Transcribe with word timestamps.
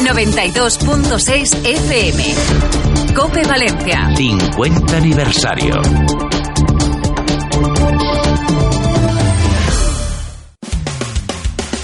92.6 0.00 1.64
FM. 1.64 2.34
Cope 3.14 3.42
Valencia. 3.44 4.10
50 4.14 4.96
aniversario. 4.96 5.80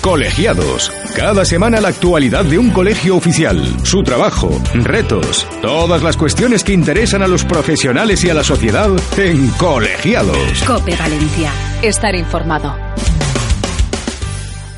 Colegiados. 0.03 0.93
Cada 1.17 1.45
semana 1.45 1.81
la 1.81 1.89
actualidad 1.89 2.45
de 2.45 2.59
un 2.59 2.71
colegio 2.71 3.17
oficial, 3.17 3.63
su 3.85 4.03
trabajo, 4.03 4.51
retos, 4.75 5.47
todas 5.63 6.03
las 6.03 6.17
cuestiones 6.17 6.65
que 6.65 6.73
interesan 6.73 7.23
a 7.23 7.29
los 7.29 7.45
profesionales 7.45 8.25
y 8.25 8.31
a 8.31 8.35
la 8.35 8.45
sociedad 8.45 8.91
en 9.17 9.49
Colegiados. 9.51 10.63
Cope 10.67 10.97
Valencia. 10.97 11.53
Estar 11.83 12.15
informado. 12.15 12.75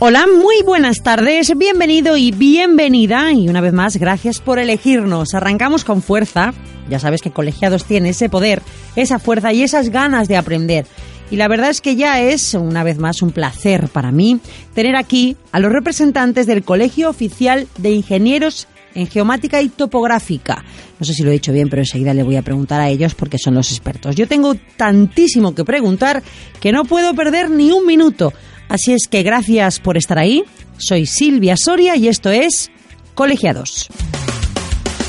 Hola, 0.01 0.27
muy 0.27 0.57
buenas 0.67 1.03
tardes, 1.03 1.57
bienvenido 1.57 2.17
y 2.17 2.33
bienvenida 2.33 3.33
y 3.33 3.49
una 3.49 3.61
vez 3.61 3.73
más 3.73 3.97
gracias 3.97 4.41
por 4.41 4.59
elegirnos. 4.59 5.35
Arrancamos 5.35 5.85
con 5.85 6.03
fuerza, 6.03 6.53
ya 6.91 6.99
sabes 6.99 7.23
que 7.23 7.31
Colegiados 7.31 7.85
tiene 7.85 8.11
ese 8.11 8.29
poder, 8.29 8.61
esa 8.97 9.21
fuerza 9.21 9.53
y 9.53 9.63
esas 9.63 9.91
ganas 9.91 10.27
de 10.27 10.37
aprender. 10.37 10.87
Y 11.31 11.37
la 11.37 11.47
verdad 11.47 11.71
es 11.71 11.81
que 11.81 11.95
ya 11.95 12.21
es, 12.21 12.55
una 12.55 12.83
vez 12.83 12.99
más, 12.99 13.23
un 13.23 13.31
placer 13.31 13.89
para 13.89 14.11
mí 14.11 14.41
tener 14.75 14.97
aquí 14.97 15.37
a 15.53 15.61
los 15.61 15.73
representantes 15.73 16.47
del 16.47 16.65
Colegio 16.65 17.09
Oficial 17.09 17.69
de 17.79 17.93
Ingenieros 17.93 18.67
en 18.95 19.07
Geomática 19.07 19.63
y 19.63 19.69
Topográfica. 19.69 20.65
No 20.99 21.07
sé 21.07 21.15
si 21.15 21.23
lo 21.23 21.31
he 21.31 21.35
dicho 21.35 21.53
bien, 21.53 21.69
pero 21.71 21.83
enseguida 21.83 22.15
le 22.15 22.23
voy 22.25 22.37
a 22.37 22.43
preguntar 22.43 22.81
a 22.81 22.89
ellos 22.89 23.15
porque 23.15 23.39
son 23.39 23.55
los 23.55 23.71
expertos. 23.71 24.17
Yo 24.17 24.27
tengo 24.29 24.55
tantísimo 24.77 25.55
que 25.55 25.65
preguntar 25.65 26.23
que 26.61 26.73
no 26.73 26.85
puedo 26.85 27.15
perder 27.15 27.49
ni 27.49 27.71
un 27.73 27.87
minuto. 27.87 28.33
Así 28.69 28.93
es 28.93 29.09
que 29.09 29.23
gracias 29.23 29.81
por 29.81 29.97
estar 29.97 30.19
ahí. 30.19 30.45
Soy 30.79 31.07
Silvia 31.07 31.57
Soria 31.57 31.97
y 31.97 32.09
esto 32.09 32.31
es 32.31 32.71
Colegiados. 33.15 33.89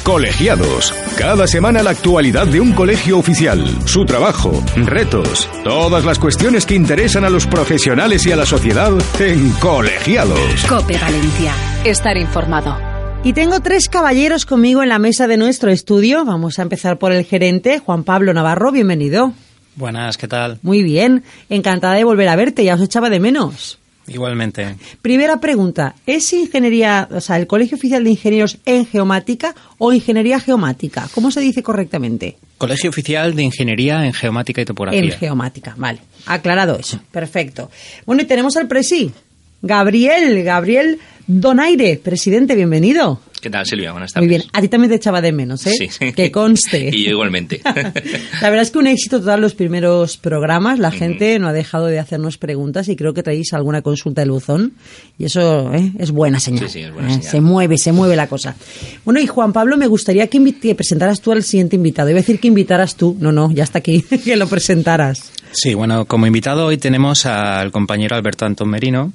Colegiados. 0.03 0.93
Cada 1.17 1.47
semana 1.47 1.81
la 1.81 1.89
actualidad 1.89 2.45
de 2.45 2.61
un 2.61 2.73
colegio 2.73 3.17
oficial, 3.17 3.65
su 3.85 4.05
trabajo, 4.05 4.51
retos, 4.75 5.49
todas 5.63 6.05
las 6.05 6.19
cuestiones 6.19 6.67
que 6.67 6.75
interesan 6.75 7.25
a 7.25 7.29
los 7.31 7.47
profesionales 7.47 8.23
y 8.27 8.31
a 8.31 8.35
la 8.35 8.45
sociedad 8.45 8.91
en 9.19 9.49
Colegiados. 9.53 10.63
Cope 10.69 10.99
Valencia. 10.99 11.53
Estar 11.83 12.17
informado. 12.17 12.77
Y 13.23 13.33
tengo 13.33 13.61
tres 13.61 13.89
caballeros 13.89 14.45
conmigo 14.45 14.83
en 14.83 14.89
la 14.89 14.99
mesa 14.99 15.25
de 15.25 15.37
nuestro 15.37 15.71
estudio. 15.71 16.23
Vamos 16.23 16.59
a 16.59 16.61
empezar 16.61 16.99
por 16.99 17.11
el 17.11 17.25
gerente, 17.25 17.79
Juan 17.79 18.03
Pablo 18.03 18.31
Navarro. 18.35 18.71
Bienvenido. 18.71 19.33
Buenas, 19.75 20.17
¿qué 20.17 20.27
tal? 20.27 20.59
Muy 20.61 20.83
bien, 20.83 21.23
encantada 21.49 21.95
de 21.95 22.03
volver 22.03 22.29
a 22.29 22.35
verte, 22.35 22.63
ya 22.63 22.75
os 22.75 22.81
echaba 22.81 23.09
de 23.09 23.19
menos. 23.19 23.77
Igualmente. 24.07 24.75
Primera 25.01 25.39
pregunta, 25.39 25.95
¿es 26.05 26.31
ingeniería, 26.31 27.09
o 27.11 27.19
sea, 27.19 27.37
el 27.37 27.47
Colegio 27.47 27.75
Oficial 27.75 28.03
de 28.03 28.11
Ingenieros 28.11 28.57
en 28.65 28.85
Geomática 28.85 29.55
o 29.77 29.91
Ingeniería 29.91 30.39
Geomática? 30.39 31.09
¿Cómo 31.13 31.31
se 31.31 31.41
dice 31.41 31.63
correctamente? 31.63 32.37
Colegio 32.57 32.89
Oficial 32.89 33.35
de 33.35 33.43
Ingeniería 33.43 34.05
en 34.05 34.13
Geomática 34.13 34.61
y 34.61 34.65
Topografía. 34.65 35.01
En 35.01 35.11
Geomática, 35.11 35.73
vale. 35.77 35.99
Aclarado 36.27 36.77
eso, 36.77 36.99
perfecto. 37.11 37.71
Bueno, 38.05 38.21
y 38.21 38.25
tenemos 38.25 38.55
al 38.57 38.67
presi, 38.67 39.11
Gabriel, 39.61 40.43
Gabriel 40.43 40.99
Donaire, 41.27 41.97
presidente, 41.97 42.55
bienvenido. 42.55 43.19
¿Qué 43.45 43.51
tal, 43.51 43.63
Silvia? 43.63 43.91
Buenas 43.91 44.11
tardes. 44.11 44.27
Muy 44.27 44.37
bien, 44.39 44.49
a 44.53 44.59
ti 44.59 44.67
también 44.69 44.89
te 44.89 44.95
echaba 44.95 45.21
de 45.21 45.31
menos, 45.31 45.67
¿eh? 45.67 45.73
Sí. 45.77 46.13
Que 46.13 46.31
conste. 46.31 46.89
y 46.91 47.03
yo 47.03 47.11
igualmente. 47.11 47.61
La 48.41 48.49
verdad 48.49 48.63
es 48.63 48.71
que 48.71 48.79
un 48.79 48.87
éxito 48.87 49.19
total 49.19 49.39
los 49.39 49.53
primeros 49.53 50.17
programas. 50.17 50.79
La 50.79 50.89
gente 50.89 51.37
no 51.37 51.47
ha 51.47 51.53
dejado 51.53 51.85
de 51.85 51.99
hacernos 51.99 52.39
preguntas 52.39 52.89
y 52.89 52.95
creo 52.95 53.13
que 53.13 53.21
traéis 53.21 53.53
alguna 53.53 53.83
consulta 53.83 54.21
del 54.21 54.31
buzón. 54.31 54.73
Y 55.19 55.25
eso 55.25 55.71
¿eh? 55.75 55.91
es 55.99 56.09
buena 56.09 56.39
señal. 56.39 56.69
Sí, 56.69 56.79
sí, 56.79 56.85
es 56.85 56.91
buena 56.91 57.09
¿eh? 57.09 57.13
señal. 57.17 57.29
Se 57.29 57.39
mueve, 57.39 57.77
se 57.77 57.91
mueve 57.91 58.15
la 58.15 58.25
cosa. 58.25 58.55
Bueno, 59.03 59.19
y 59.19 59.27
Juan 59.27 59.53
Pablo, 59.53 59.77
me 59.77 59.85
gustaría 59.85 60.25
que 60.25 60.73
presentaras 60.73 61.21
tú 61.21 61.31
al 61.31 61.43
siguiente 61.43 61.75
invitado. 61.75 62.09
Iba 62.09 62.17
a 62.17 62.21
decir 62.21 62.39
que 62.39 62.47
invitaras 62.47 62.95
tú. 62.95 63.15
No, 63.19 63.31
no, 63.31 63.51
ya 63.51 63.63
está 63.63 63.77
aquí. 63.77 64.01
que 64.25 64.37
lo 64.37 64.47
presentaras. 64.47 65.31
Sí, 65.51 65.75
bueno, 65.75 66.05
como 66.05 66.25
invitado 66.25 66.65
hoy 66.65 66.77
tenemos 66.79 67.27
al 67.27 67.71
compañero 67.71 68.15
Alberto 68.15 68.47
Antón 68.47 68.69
Merino, 68.69 69.13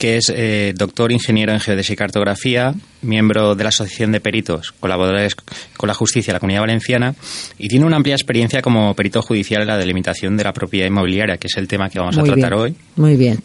que 0.00 0.16
es 0.16 0.32
eh, 0.34 0.72
doctor 0.74 1.12
ingeniero 1.12 1.52
en 1.52 1.60
geodesia 1.60 1.92
y 1.92 1.96
cartografía, 1.96 2.74
miembro 3.02 3.54
de 3.54 3.62
la 3.62 3.68
Asociación 3.68 4.12
de 4.12 4.20
Peritos, 4.20 4.72
colaboradores 4.80 5.34
con 5.76 5.88
la 5.88 5.94
justicia 5.94 6.32
de 6.32 6.36
la 6.36 6.40
Comunidad 6.40 6.62
Valenciana, 6.62 7.14
y 7.58 7.68
tiene 7.68 7.84
una 7.84 7.96
amplia 7.96 8.14
experiencia 8.14 8.62
como 8.62 8.94
perito 8.94 9.20
judicial 9.20 9.60
en 9.60 9.68
la 9.68 9.76
delimitación 9.76 10.38
de 10.38 10.44
la 10.44 10.54
propiedad 10.54 10.86
inmobiliaria, 10.86 11.36
que 11.36 11.48
es 11.48 11.56
el 11.58 11.68
tema 11.68 11.90
que 11.90 11.98
vamos 11.98 12.16
a 12.16 12.22
tratar 12.22 12.54
bien. 12.54 12.62
hoy. 12.62 12.74
Muy 12.96 13.16
bien. 13.16 13.42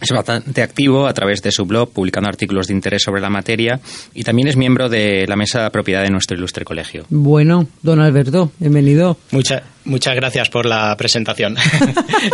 Es 0.00 0.10
bastante 0.10 0.62
activo 0.62 1.06
a 1.08 1.12
través 1.12 1.42
de 1.42 1.50
su 1.50 1.64
blog, 1.66 1.90
publicando 1.90 2.28
artículos 2.28 2.68
de 2.68 2.74
interés 2.74 3.02
sobre 3.02 3.20
la 3.20 3.30
materia, 3.30 3.80
y 4.14 4.22
también 4.22 4.46
es 4.46 4.56
miembro 4.56 4.88
de 4.88 5.26
la 5.26 5.34
mesa 5.34 5.64
de 5.64 5.70
propiedad 5.70 6.02
de 6.04 6.10
nuestro 6.10 6.36
ilustre 6.36 6.64
colegio. 6.64 7.04
Bueno, 7.10 7.66
don 7.82 7.98
Alberto, 8.00 8.52
bienvenido. 8.60 9.16
Mucha- 9.32 9.64
muchas 9.84 10.14
gracias 10.14 10.50
por 10.50 10.66
la 10.66 10.96
presentación. 10.96 11.56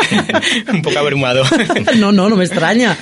Un 0.72 0.82
poco 0.82 0.98
abrumado. 0.98 1.44
No, 1.96 2.12
no, 2.12 2.28
no 2.28 2.36
me 2.36 2.44
extraña. 2.44 2.96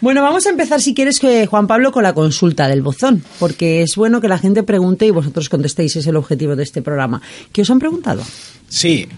Bueno, 0.00 0.22
vamos 0.22 0.46
a 0.46 0.50
empezar, 0.50 0.80
si 0.80 0.94
quieres, 0.94 1.18
que 1.18 1.46
Juan 1.46 1.66
Pablo, 1.66 1.90
con 1.92 2.02
la 2.02 2.12
consulta 2.14 2.68
del 2.68 2.80
bozón, 2.82 3.22
porque 3.38 3.82
es 3.82 3.96
bueno 3.96 4.20
que 4.20 4.28
la 4.28 4.38
gente 4.38 4.62
pregunte 4.62 5.06
y 5.06 5.10
vosotros 5.10 5.48
contestéis, 5.48 5.96
es 5.96 6.06
el 6.06 6.16
objetivo 6.16 6.54
de 6.56 6.62
este 6.62 6.80
programa. 6.82 7.20
¿Qué 7.52 7.62
os 7.62 7.70
han 7.70 7.78
preguntado? 7.78 8.22
Sí. 8.68 9.08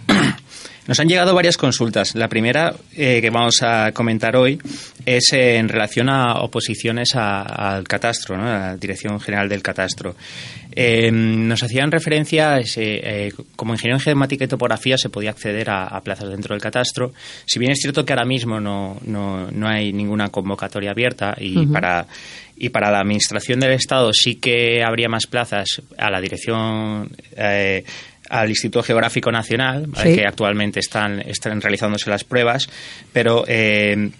Nos 0.88 0.99
han 1.00 1.06
llegado 1.06 1.34
varias 1.34 1.56
consultas. 1.56 2.15
La 2.16 2.28
primera 2.28 2.75
eh, 2.97 3.21
que 3.21 3.31
vamos 3.31 3.62
a 3.62 3.93
comentar 3.93 4.34
hoy 4.37 4.59
es 5.06 5.32
eh, 5.32 5.56
en 5.59 5.69
relación 5.69 6.09
a 6.09 6.41
oposiciones 6.41 7.15
a- 7.15 7.43
al 7.43 7.84
catastro, 7.87 8.37
¿no? 8.37 8.44
a 8.44 8.59
la 8.59 8.76
Dirección 8.76 9.21
General 9.21 9.49
del 9.49 9.62
Catastro. 9.62 10.16
Eh, 10.75 11.10
nos 11.12 11.62
hacían 11.62 11.91
referencia, 11.91 12.54
a 12.54 12.60
ese, 12.60 13.26
eh, 13.26 13.32
como 13.54 13.75
ingeniero 13.75 13.99
en 13.99 14.00
geomática 14.03 14.44
y 14.44 14.49
topografía 14.49 14.97
se 14.97 15.10
podía 15.10 15.31
acceder 15.31 15.69
a, 15.71 15.84
a 15.88 16.00
plazas 16.00 16.31
dentro 16.31 16.54
del 16.54 16.62
catastro. 16.62 17.12
Si 17.47 17.59
bien 17.59 17.72
es 17.72 17.78
cierto 17.81 18.05
que 18.06 18.12
ahora 18.15 18.25
mismo 18.25 18.59
no, 18.59 18.97
no, 19.05 19.50
no 19.50 19.69
hay 19.69 19.93
ninguna 19.93 20.28
convocatoria 20.31 20.91
abierta 20.93 21.37
y 21.38 21.66
para 21.66 22.06
y 22.60 22.70
para 22.70 22.91
la 22.91 22.99
administración 22.99 23.60
del 23.60 23.70
Estado 23.72 24.10
sí 24.12 24.34
que 24.34 24.82
habría 24.82 25.09
más 25.09 25.26
plazas 25.28 25.81
a 25.97 26.10
la 26.10 26.20
dirección 26.20 27.09
eh, 27.37 27.84
al 28.28 28.49
Instituto 28.49 28.83
Geográfico 28.83 29.31
Nacional, 29.31 29.87
¿vale? 29.87 30.11
Sí. 30.11 30.16
que 30.19 30.27
actualmente 30.27 30.81
están, 30.81 31.21
están 31.21 31.61
realizándose 31.61 32.11
las 32.11 32.25
pruebas, 32.25 32.69
pero 33.12 33.44
eh, 33.47 34.11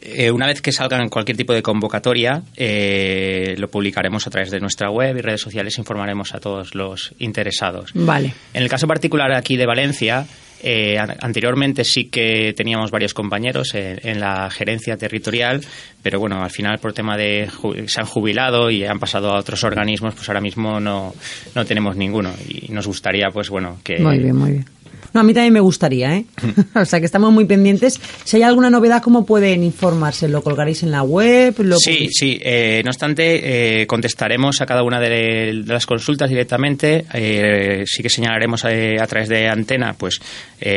eh, 0.00 0.30
una 0.30 0.46
vez 0.46 0.62
que 0.62 0.72
salgan 0.72 1.08
cualquier 1.08 1.36
tipo 1.36 1.52
de 1.52 1.62
convocatoria, 1.62 2.42
eh, 2.56 3.54
lo 3.58 3.68
publicaremos 3.68 4.26
a 4.26 4.30
través 4.30 4.50
de 4.50 4.60
nuestra 4.60 4.90
web 4.90 5.16
y 5.16 5.20
redes 5.20 5.40
sociales, 5.40 5.78
informaremos 5.78 6.34
a 6.34 6.40
todos 6.40 6.74
los 6.74 7.12
interesados. 7.18 7.90
Vale. 7.94 8.32
En 8.54 8.62
el 8.62 8.68
caso 8.68 8.86
particular 8.86 9.32
aquí 9.32 9.56
de 9.56 9.66
Valencia, 9.66 10.26
eh, 10.62 10.98
an- 10.98 11.16
anteriormente 11.20 11.84
sí 11.84 12.04
que 12.06 12.52
teníamos 12.56 12.90
varios 12.90 13.14
compañeros 13.14 13.74
en, 13.74 13.98
en 14.02 14.20
la 14.20 14.50
gerencia 14.50 14.96
territorial, 14.96 15.60
pero 16.02 16.18
bueno, 16.20 16.42
al 16.42 16.50
final 16.50 16.78
por 16.78 16.92
tema 16.92 17.16
de 17.16 17.48
se 17.86 18.00
han 18.00 18.06
jubilado 18.06 18.70
y 18.70 18.84
han 18.84 18.98
pasado 18.98 19.30
a 19.30 19.38
otros 19.38 19.62
organismos, 19.64 20.14
pues 20.14 20.28
ahora 20.28 20.40
mismo 20.40 20.80
no, 20.80 21.14
no 21.54 21.64
tenemos 21.64 21.96
ninguno 21.96 22.32
y 22.48 22.72
nos 22.72 22.86
gustaría, 22.86 23.28
pues 23.32 23.48
bueno, 23.50 23.78
que 23.84 23.98
Muy 24.00 24.18
bien, 24.18 24.36
muy 24.36 24.50
bien. 24.52 24.64
No, 25.12 25.20
a 25.20 25.22
mí 25.22 25.34
también 25.34 25.52
me 25.52 25.60
gustaría, 25.60 26.16
¿eh? 26.16 26.24
o 26.74 26.84
sea, 26.84 27.00
que 27.00 27.06
estamos 27.06 27.32
muy 27.32 27.44
pendientes. 27.44 28.00
Si 28.24 28.36
hay 28.36 28.42
alguna 28.42 28.70
novedad, 28.70 29.02
¿cómo 29.02 29.24
pueden 29.26 29.62
informarse? 29.64 30.28
¿Lo 30.28 30.42
colgaréis 30.42 30.82
en 30.82 30.90
la 30.90 31.02
web? 31.02 31.54
¿Lo 31.58 31.76
Sí, 31.78 32.08
sí. 32.10 32.38
eh, 32.42 32.82
no 32.84 32.90
obstante, 32.90 33.82
eh, 33.82 33.86
contestaremos 33.86 34.60
a 34.60 34.66
cada 34.66 34.82
una 34.82 35.00
de, 35.00 35.62
las 35.66 35.86
consultas 35.86 36.28
directamente. 36.28 37.04
Eh, 37.14 37.84
sí 37.86 38.02
que 38.02 38.08
señalaremos 38.08 38.64
a 38.64 39.06
través 39.06 39.28
de 39.28 39.48
antena, 39.48 39.94
pues, 39.94 40.20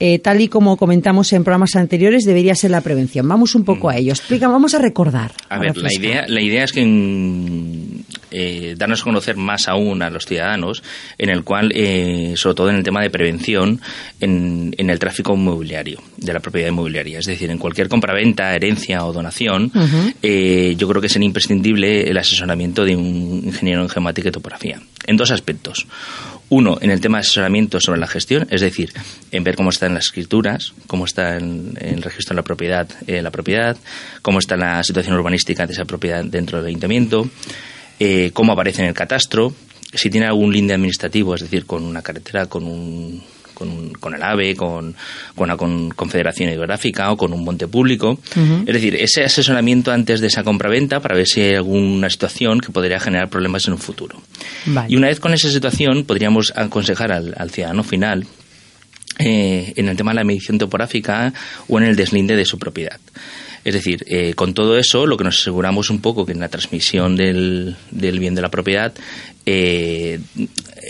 Eh, 0.00 0.18
tal 0.18 0.40
y 0.40 0.48
como 0.48 0.76
comentamos 0.76 1.32
en 1.32 1.44
programas 1.44 1.76
anteriores, 1.76 2.24
debería 2.24 2.56
ser 2.56 2.72
la 2.72 2.80
prevención. 2.80 3.28
Vamos 3.28 3.54
un 3.54 3.64
poco 3.64 3.88
a 3.88 3.96
ello. 3.96 4.10
Explica, 4.10 4.48
vamos 4.48 4.74
a 4.74 4.80
recordar. 4.80 5.30
A 5.48 5.60
ver, 5.60 5.76
la 5.76 5.94
idea, 5.94 6.24
la 6.26 6.40
idea 6.40 6.64
es 6.64 6.72
que 6.72 6.84
mm, 6.84 8.00
eh, 8.32 8.74
darnos 8.76 9.02
a 9.02 9.04
conocer 9.04 9.36
más 9.36 9.68
aún 9.68 10.02
a 10.02 10.10
los 10.10 10.26
ciudadanos, 10.26 10.82
en 11.18 11.30
el 11.30 11.44
cual, 11.44 11.70
eh, 11.72 12.32
sobre 12.34 12.54
todo 12.56 12.70
en 12.72 12.78
el 12.78 12.84
tema 12.84 13.00
de 13.02 13.10
prevención, 13.10 13.80
en, 14.20 14.74
en 14.76 14.90
el 14.90 14.98
tráfico 14.98 15.34
inmobiliario, 15.34 16.02
de 16.16 16.32
la 16.32 16.40
propiedad 16.40 16.68
inmobiliaria. 16.68 17.18
Es 17.18 17.26
decir, 17.26 17.50
en 17.50 17.58
cualquier 17.58 17.88
compraventa, 17.88 18.54
herencia 18.54 19.04
o 19.04 19.12
donación, 19.12 19.70
eh, 20.22 20.74
yo 20.76 20.88
creo 20.88 21.00
que 21.00 21.06
es 21.06 21.16
imprescindible 21.16 22.08
el 22.10 22.16
asesoramiento 22.18 22.84
de 22.84 22.96
un 22.96 23.42
ingeniero 23.44 23.82
en 23.82 23.88
geomática 23.88 24.28
y 24.28 24.32
topografía. 24.32 24.80
En 25.06 25.16
dos 25.16 25.30
aspectos. 25.30 25.86
Uno, 26.48 26.76
en 26.82 26.90
el 26.90 27.00
tema 27.00 27.18
de 27.18 27.22
asesoramiento 27.22 27.80
sobre 27.80 27.98
la 27.98 28.06
gestión, 28.06 28.46
es 28.50 28.60
decir, 28.60 28.92
en 29.30 29.42
ver 29.42 29.56
cómo 29.56 29.70
están 29.70 29.94
las 29.94 30.06
escrituras, 30.06 30.74
cómo 30.86 31.06
está 31.06 31.38
en, 31.38 31.78
en 31.80 31.94
el 31.94 32.02
registro 32.02 32.34
de 32.34 32.40
la 32.40 32.44
propiedad, 32.44 32.88
eh, 33.06 33.22
la 33.22 33.30
propiedad, 33.30 33.76
cómo 34.20 34.38
está 34.38 34.56
la 34.56 34.82
situación 34.82 35.14
urbanística 35.14 35.66
de 35.66 35.72
esa 35.72 35.84
propiedad 35.84 36.22
dentro 36.24 36.58
del 36.58 36.66
ayuntamiento, 36.68 37.28
eh, 37.98 38.32
cómo 38.34 38.52
aparece 38.52 38.82
en 38.82 38.88
el 38.88 38.94
catastro, 38.94 39.54
si 39.92 40.10
tiene 40.10 40.26
algún 40.26 40.52
linde 40.52 40.74
administrativo, 40.74 41.34
es 41.34 41.42
decir, 41.42 41.66
con 41.66 41.82
una 41.84 42.02
carretera, 42.02 42.46
con 42.46 42.64
un 42.64 43.22
con, 44.00 44.12
el 44.12 44.22
AVE, 44.24 44.56
con, 44.56 44.92
con 45.36 45.44
una 45.44 45.56
con- 45.56 45.90
confederación 45.90 46.50
hidrográfica 46.50 47.12
o 47.12 47.16
con 47.16 47.32
un 47.32 47.44
monte 47.44 47.68
público. 47.68 48.18
Es 48.66 48.74
decir, 48.74 48.96
ese 48.96 49.22
asesoramiento 49.22 49.92
antes 49.92 50.20
de 50.20 50.26
esa 50.26 50.42
compraventa 50.42 50.98
para 50.98 51.14
ver 51.14 51.28
si 51.28 51.42
hay 51.42 51.54
alguna 51.54 52.10
situación 52.10 52.58
que 52.58 52.72
podría 52.72 52.98
generar 52.98 53.28
problemas 53.28 53.68
en 53.68 53.74
un 53.74 53.78
futuro. 53.78 54.20
Vale. 54.66 54.92
Y 54.92 54.96
una 54.96 55.06
vez 55.06 55.20
con 55.20 55.32
esa 55.32 55.48
situación, 55.48 56.02
podríamos 56.04 56.52
aconsejar 56.56 57.12
al, 57.12 57.34
al 57.38 57.50
ciudadano 57.50 57.84
final 57.84 58.26
eh, 59.20 59.72
en 59.76 59.88
el 59.88 59.96
tema 59.96 60.10
de 60.10 60.16
la 60.16 60.24
medición 60.24 60.58
topográfica 60.58 61.32
o 61.68 61.78
en 61.78 61.84
el 61.84 61.94
deslinde 61.94 62.34
de 62.34 62.44
su 62.44 62.58
propiedad. 62.58 62.98
Es 63.64 63.74
decir, 63.74 64.04
eh, 64.06 64.34
con 64.34 64.54
todo 64.54 64.76
eso, 64.76 65.06
lo 65.06 65.16
que 65.16 65.24
nos 65.24 65.40
aseguramos 65.40 65.90
un 65.90 66.00
poco 66.00 66.26
que 66.26 66.32
en 66.32 66.40
la 66.40 66.48
transmisión 66.48 67.16
del, 67.16 67.76
del 67.90 68.18
bien 68.18 68.34
de 68.34 68.42
la 68.42 68.50
propiedad 68.50 68.92
eh, 69.46 70.20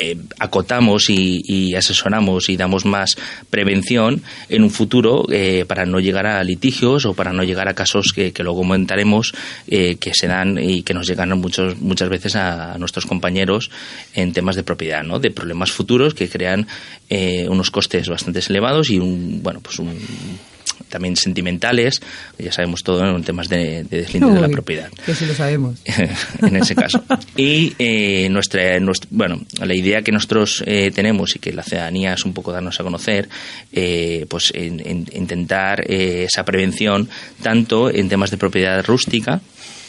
eh, 0.00 0.16
acotamos 0.38 1.10
y, 1.10 1.42
y 1.44 1.74
asesoramos 1.74 2.48
y 2.48 2.56
damos 2.56 2.84
más 2.84 3.16
prevención 3.50 4.22
en 4.48 4.62
un 4.62 4.70
futuro 4.70 5.24
eh, 5.30 5.64
para 5.66 5.86
no 5.86 6.00
llegar 6.00 6.26
a 6.26 6.42
litigios 6.44 7.04
o 7.04 7.14
para 7.14 7.32
no 7.32 7.44
llegar 7.44 7.69
a 7.69 7.74
casos 7.74 8.12
que, 8.14 8.32
que 8.32 8.42
luego 8.42 8.60
comentaremos 8.60 9.32
eh, 9.69 9.96
que 9.96 10.12
se 10.14 10.26
dan 10.26 10.58
y 10.58 10.82
que 10.82 10.94
nos 10.94 11.06
llegan 11.06 11.36
muchos, 11.38 11.78
muchas 11.78 12.08
veces 12.08 12.36
a, 12.36 12.76
nuestros 12.78 13.06
compañeros 13.06 13.70
en 14.14 14.32
temas 14.32 14.56
de 14.56 14.62
propiedad, 14.62 15.02
¿no? 15.02 15.19
de 15.19 15.30
problemas 15.30 15.70
futuros 15.70 16.14
que 16.14 16.28
crean 16.28 16.66
eh, 17.10 17.46
unos 17.48 17.70
costes 17.70 18.08
bastante 18.08 18.40
elevados 18.48 18.90
y 18.90 18.98
un, 18.98 19.42
bueno, 19.42 19.60
pues 19.60 19.78
un, 19.78 19.98
también 20.92 21.16
sentimentales, 21.16 22.00
ya 22.38 22.52
sabemos 22.52 22.82
todo 22.84 23.04
en 23.04 23.24
temas 23.24 23.48
de, 23.48 23.82
de 23.84 24.02
deslinde 24.02 24.30
de 24.32 24.40
la 24.40 24.48
propiedad 24.48 24.88
Que 25.04 25.14
sí 25.14 25.26
lo 25.26 25.34
sabemos. 25.34 25.80
en 26.42 26.56
ese 26.56 26.74
caso. 26.76 27.02
Y 27.36 27.74
eh, 27.78 28.28
nuestra, 28.30 28.78
nuestra- 28.78 29.08
bueno, 29.10 29.40
la 29.60 29.74
idea 29.74 30.02
que 30.02 30.12
nosotros 30.12 30.62
eh, 30.66 30.90
tenemos 30.94 31.34
y 31.34 31.38
que 31.38 31.52
la 31.52 31.62
ciudadanía 31.64 32.12
es 32.12 32.24
un 32.24 32.34
poco 32.34 32.52
darnos 32.52 32.78
a 32.78 32.84
conocer, 32.84 33.28
eh, 33.72 34.26
pues 34.28 34.52
en- 34.54 34.80
en- 34.86 35.06
intentar 35.14 35.82
eh, 35.90 36.26
esa 36.28 36.44
prevención 36.44 37.08
tanto 37.42 37.90
en 37.90 38.08
temas 38.08 38.30
de 38.30 38.36
propiedad 38.36 38.84
rústica, 38.84 39.40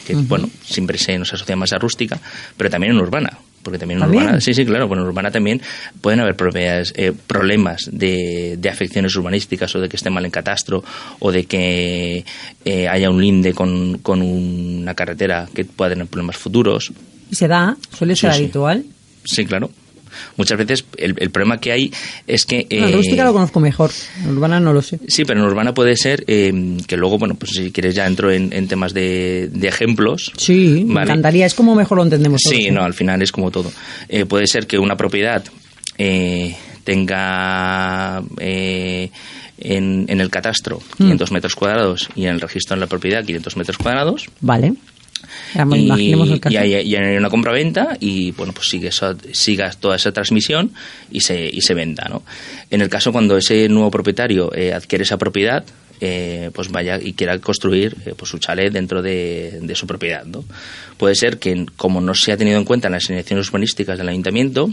que 0.06 0.14
bueno, 0.14 0.48
siempre 0.66 0.98
se 0.98 1.18
nos 1.18 1.32
asocia 1.34 1.54
más 1.56 1.72
a 1.72 1.78
rústica, 1.78 2.18
pero 2.56 2.70
también 2.70 2.92
en 2.94 2.98
urbana. 3.00 3.38
Porque 3.64 3.78
también 3.78 4.00
en 4.02 4.10
urbana, 4.10 4.40
sí, 4.40 4.52
sí, 4.52 4.64
claro, 4.64 4.86
bueno, 4.86 5.02
en 5.02 5.08
urbana 5.08 5.30
también 5.30 5.60
pueden 6.00 6.20
haber 6.20 6.36
eh, 6.94 7.12
problemas 7.26 7.88
de, 7.90 8.56
de 8.58 8.68
afecciones 8.68 9.16
urbanísticas 9.16 9.74
o 9.74 9.80
de 9.80 9.88
que 9.88 9.96
esté 9.96 10.10
mal 10.10 10.24
en 10.24 10.30
catastro 10.30 10.84
o 11.18 11.32
de 11.32 11.46
que 11.46 12.24
eh, 12.64 12.88
haya 12.88 13.10
un 13.10 13.20
linde 13.20 13.54
con, 13.54 13.98
con 13.98 14.20
una 14.20 14.94
carretera 14.94 15.48
que 15.52 15.64
pueda 15.64 15.92
tener 15.92 16.06
problemas 16.06 16.36
futuros. 16.36 16.92
Y 17.30 17.34
se 17.34 17.48
da, 17.48 17.76
suele 17.96 18.14
ser 18.14 18.34
sí. 18.34 18.42
habitual. 18.42 18.84
Sí, 19.24 19.46
claro. 19.46 19.70
Muchas 20.36 20.58
veces 20.58 20.84
el, 20.96 21.14
el 21.18 21.30
problema 21.30 21.58
que 21.58 21.72
hay 21.72 21.92
es 22.26 22.44
que... 22.46 22.66
En 22.70 22.84
eh, 22.84 22.92
rústica 22.92 23.24
lo 23.24 23.32
conozco 23.32 23.60
mejor, 23.60 23.90
en 24.22 24.30
urbana 24.30 24.60
no 24.60 24.72
lo 24.72 24.82
sé. 24.82 24.98
Sí, 25.08 25.24
pero 25.24 25.40
en 25.40 25.46
urbana 25.46 25.72
puede 25.74 25.96
ser 25.96 26.24
eh, 26.26 26.52
que 26.86 26.96
luego, 26.96 27.18
bueno, 27.18 27.34
pues 27.34 27.52
si 27.52 27.70
quieres 27.70 27.94
ya 27.94 28.06
entro 28.06 28.30
en, 28.30 28.52
en 28.52 28.68
temas 28.68 28.92
de, 28.94 29.48
de 29.52 29.68
ejemplos. 29.68 30.32
Sí, 30.36 30.84
me 30.86 30.94
Vale. 30.94 31.06
encantaría, 31.10 31.46
es 31.46 31.54
como 31.54 31.74
mejor 31.74 31.98
lo 31.98 32.04
entendemos 32.04 32.40
todos, 32.42 32.56
Sí, 32.56 32.70
no, 32.70 32.82
al 32.82 32.94
final 32.94 33.22
es 33.22 33.32
como 33.32 33.50
todo. 33.50 33.72
Eh, 34.08 34.24
puede 34.26 34.46
ser 34.46 34.66
que 34.66 34.78
una 34.78 34.96
propiedad 34.96 35.44
eh, 35.98 36.54
tenga 36.84 38.22
eh, 38.38 39.10
en, 39.58 40.04
en 40.08 40.20
el 40.20 40.30
catastro 40.30 40.80
Mm. 40.98 41.04
500 41.04 41.32
metros 41.32 41.54
cuadrados 41.54 42.08
y 42.14 42.24
en 42.26 42.30
el 42.34 42.40
registro 42.40 42.76
de 42.76 42.80
la 42.80 42.86
propiedad 42.86 43.24
500 43.24 43.56
metros 43.56 43.78
cuadrados. 43.78 44.26
Vale. 44.40 44.74
Y, 45.54 45.84
imaginemos 45.86 46.30
el 46.30 46.40
caso. 46.40 46.52
y 46.54 46.56
hay, 46.56 46.72
y 46.86 46.96
hay 46.96 47.16
una 47.16 47.30
compraventa 47.30 47.96
y 48.00 48.32
bueno 48.32 48.52
pues 48.52 48.68
sigue 48.68 48.88
esa- 48.88 49.16
siga 49.32 49.70
toda 49.70 49.96
esa 49.96 50.12
transmisión 50.12 50.72
y 51.10 51.20
se, 51.20 51.48
y 51.52 51.60
se 51.60 51.74
venda 51.74 52.06
¿no? 52.08 52.22
en 52.70 52.80
el 52.80 52.88
caso 52.88 53.12
cuando 53.12 53.36
ese 53.36 53.68
nuevo 53.68 53.90
propietario 53.90 54.52
eh, 54.54 54.72
adquiere 54.72 55.04
esa 55.04 55.16
propiedad 55.16 55.64
eh, 56.00 56.50
pues 56.52 56.70
vaya 56.72 56.98
y 57.00 57.12
quiera 57.12 57.38
construir 57.38 57.96
eh, 58.04 58.14
pues 58.16 58.28
su 58.30 58.38
chalet 58.38 58.72
dentro 58.72 59.00
de, 59.00 59.60
de 59.62 59.74
su 59.76 59.86
propiedad 59.86 60.24
¿no? 60.26 60.44
puede 60.98 61.14
ser 61.14 61.38
que 61.38 61.66
como 61.76 62.00
no 62.00 62.14
se 62.14 62.32
ha 62.32 62.36
tenido 62.36 62.58
en 62.58 62.64
cuenta 62.64 62.88
en 62.88 62.92
las 62.94 63.08
iniciaciones 63.08 63.48
urbanísticas 63.48 63.96
del 63.96 64.08
ayuntamiento 64.08 64.70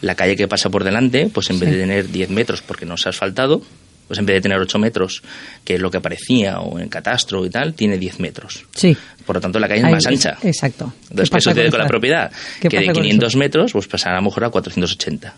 la 0.00 0.14
calle 0.14 0.36
que 0.36 0.46
pasa 0.46 0.70
por 0.70 0.84
delante 0.84 1.28
pues 1.32 1.50
en 1.50 1.58
vez 1.58 1.70
de 1.70 1.78
tener 1.80 2.08
10 2.10 2.30
metros 2.30 2.62
porque 2.62 2.86
no 2.86 2.96
se 2.96 3.08
ha 3.08 3.10
asfaltado 3.10 3.62
pues 4.10 4.18
en 4.18 4.26
vez 4.26 4.34
de 4.34 4.40
tener 4.40 4.58
8 4.58 4.76
metros 4.80 5.22
que 5.64 5.74
es 5.76 5.80
lo 5.80 5.88
que 5.88 5.98
aparecía 5.98 6.58
o 6.58 6.80
en 6.80 6.88
catastro 6.88 7.46
y 7.46 7.50
tal 7.50 7.74
tiene 7.74 7.96
10 7.96 8.18
metros 8.18 8.64
Sí. 8.74 8.96
por 9.24 9.36
lo 9.36 9.40
tanto, 9.40 9.60
la 9.60 9.68
calle 9.68 9.82
es 9.82 9.90
más 9.92 10.04
ancha. 10.06 10.36
Exacto. 10.42 10.92
Entonces, 11.10 11.30
¿qué, 11.30 11.40
sucede 11.40 11.62
con 11.66 11.70
con 11.70 11.78
la 11.80 11.86
propiedad? 11.86 12.32
¿Qué 12.60 12.68
Que 12.68 12.80
de 12.80 12.86
con 12.86 12.94
500 13.04 13.28
eso? 13.28 13.38
metros, 13.38 13.72
pues 13.72 13.86
pasará 13.86 14.16
a 14.16 14.18
lo 14.18 14.24
mejor 14.24 14.44
a 14.46 14.50
480. 14.50 15.32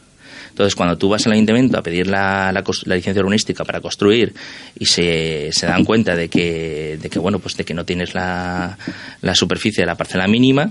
Entonces, 0.49 0.75
cuando 0.75 0.97
tú 0.97 1.11
vas 1.11 1.27
al 1.27 1.33
ayuntamiento 1.33 1.79
a 1.79 1.83
pedir 1.83 2.07
la, 2.07 2.51
la, 2.53 2.65
cos- 2.65 2.87
la 2.87 2.95
licencia 2.97 3.21
urbanística 3.21 3.63
para 3.65 3.81
construir 3.83 4.33
y 4.79 4.87
se, 4.87 5.51
se 5.53 5.67
dan 5.67 5.85
cuenta 5.85 6.17
de 6.17 6.29
que, 6.31 6.99
de 7.01 7.11
que, 7.11 7.19
bueno, 7.19 7.39
pues 7.41 7.57
de 7.59 7.65
que 7.67 7.75
no 7.75 7.85
tienes 7.85 8.15
la, 8.15 8.79
la 9.21 9.35
superficie 9.35 9.83
de 9.83 9.87
la 9.87 9.95
parcela 9.97 10.27
mínima, 10.27 10.71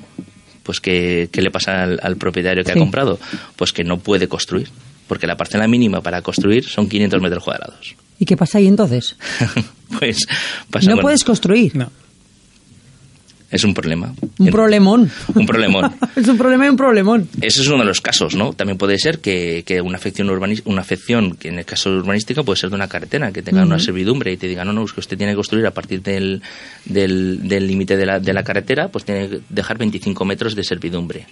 pues 0.64 0.80
¿qué, 0.80 1.30
qué 1.32 1.42
le 1.42 1.50
pasa 1.52 1.84
al, 1.84 2.00
al 2.02 2.16
propietario 2.18 2.64
que 2.64 2.72
Sí. 2.74 2.78
ha 2.78 2.80
comprado? 2.82 3.20
Pues 3.56 3.72
que 3.74 3.84
no 3.84 3.98
puede 4.00 4.28
construir. 4.28 4.70
Porque 5.12 5.28
la 5.28 5.36
parcela 5.36 5.68
mínima 5.68 6.00
para 6.00 6.22
construir 6.22 6.64
son 6.64 6.88
500 6.88 7.22
metros 7.22 7.44
cuadrados. 7.44 7.98
¿Y 8.18 8.24
qué 8.24 8.38
pasa 8.38 8.60
ahí 8.60 8.68
entonces? 8.68 9.18
pues 10.00 10.26
pasa 10.70 10.90
No 10.90 11.02
puedes 11.02 11.26
construir. 11.26 11.76
No. 11.76 11.92
Es 13.50 13.66
un 13.66 13.74
problema. 13.74 14.14
Un 14.40 14.48
En- 14.48 14.54
problemón. 14.54 15.12
Un 15.36 15.46
problemón. 15.46 15.94
es 16.16 16.26
un 16.30 16.38
problema 16.38 16.66
y 16.66 16.70
un 16.70 16.78
problemón. 16.78 17.28
Ese 17.42 17.60
es 17.60 17.68
uno 17.68 17.80
de 17.80 17.84
los 17.84 18.00
casos, 18.00 18.36
¿no? 18.38 18.54
También 18.54 18.78
puede 18.78 18.98
ser 18.98 19.20
que, 19.20 19.64
que 19.66 19.82
una 19.82 19.98
afección 19.98 20.30
urbanis- 20.30 20.62
una 20.64 20.80
afección 20.80 21.36
que 21.36 21.50
en 21.50 21.60
el 21.60 21.66
caso 21.66 21.90
urbanístico 21.90 22.46
puede 22.46 22.58
ser 22.58 22.70
de 22.70 22.78
una 22.78 22.88
carretera, 22.88 23.34
que 23.34 23.42
tenga 23.42 23.64
una 23.64 23.80
servidumbre 23.80 24.32
y 24.32 24.38
te 24.38 24.48
diga, 24.48 24.64
no, 24.64 24.72
no, 24.72 24.86
es 24.86 24.94
que 24.94 25.02
usted 25.02 25.18
tiene 25.18 25.34
que 25.34 25.36
construir 25.36 25.66
a 25.66 25.72
partir 25.72 26.02
del 26.02 26.42
del 26.86 27.46
del 27.50 27.68
límite 27.68 27.98
de, 27.98 28.06
la, 28.06 28.22
de 28.22 28.32
la 28.32 28.44
carretera, 28.46 28.88
pues 28.88 29.04
tiene 29.04 29.28
que 29.28 29.42
dejar 29.50 29.78
25 29.78 30.24
metros 30.24 30.56
de 30.56 30.64
servidumbre. 30.64 31.26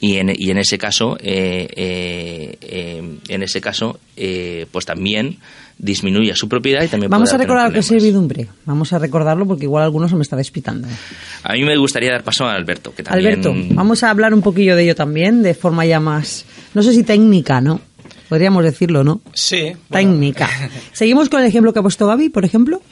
Y 0.00 0.16
en, 0.16 0.30
y 0.34 0.50
en 0.50 0.58
ese 0.58 0.78
caso, 0.78 1.16
eh, 1.20 1.68
eh, 1.74 2.56
eh, 2.60 3.18
en 3.28 3.42
ese 3.42 3.60
caso, 3.60 3.98
eh, 4.16 4.66
pues 4.70 4.86
también 4.86 5.38
disminuye 5.78 6.34
su 6.34 6.48
propiedad 6.48 6.82
y 6.82 6.88
también 6.88 7.10
Vamos 7.10 7.32
a 7.32 7.36
recordar 7.36 7.68
lo 7.68 7.72
que 7.72 7.80
es 7.80 7.86
servidumbre. 7.86 8.48
Vamos 8.64 8.92
a 8.92 8.98
recordarlo 8.98 9.46
porque 9.46 9.64
igual 9.64 9.84
algunos 9.84 10.10
se 10.10 10.16
me 10.16 10.22
está 10.22 10.36
despitando. 10.36 10.88
A 11.42 11.52
mí 11.54 11.64
me 11.64 11.76
gustaría 11.76 12.10
dar 12.10 12.22
paso 12.22 12.46
a 12.46 12.54
Alberto, 12.54 12.94
que 12.94 13.02
también... 13.02 13.26
Alberto, 13.26 13.54
vamos 13.74 14.02
a 14.02 14.10
hablar 14.10 14.34
un 14.34 14.42
poquillo 14.42 14.76
de 14.76 14.84
ello 14.84 14.94
también, 14.94 15.42
de 15.42 15.54
forma 15.54 15.84
ya 15.86 16.00
más, 16.00 16.44
no 16.74 16.82
sé 16.82 16.92
si 16.92 17.04
técnica, 17.04 17.60
¿no? 17.60 17.80
Podríamos 18.28 18.62
decirlo, 18.64 19.04
¿no? 19.04 19.20
Sí. 19.32 19.72
bueno. 19.88 20.10
Técnica. 20.10 20.50
Seguimos 20.92 21.28
con 21.28 21.40
el 21.40 21.46
ejemplo 21.46 21.72
que 21.72 21.78
ha 21.78 21.82
puesto 21.82 22.06
Gaby, 22.06 22.28
por 22.28 22.44
ejemplo, 22.44 22.82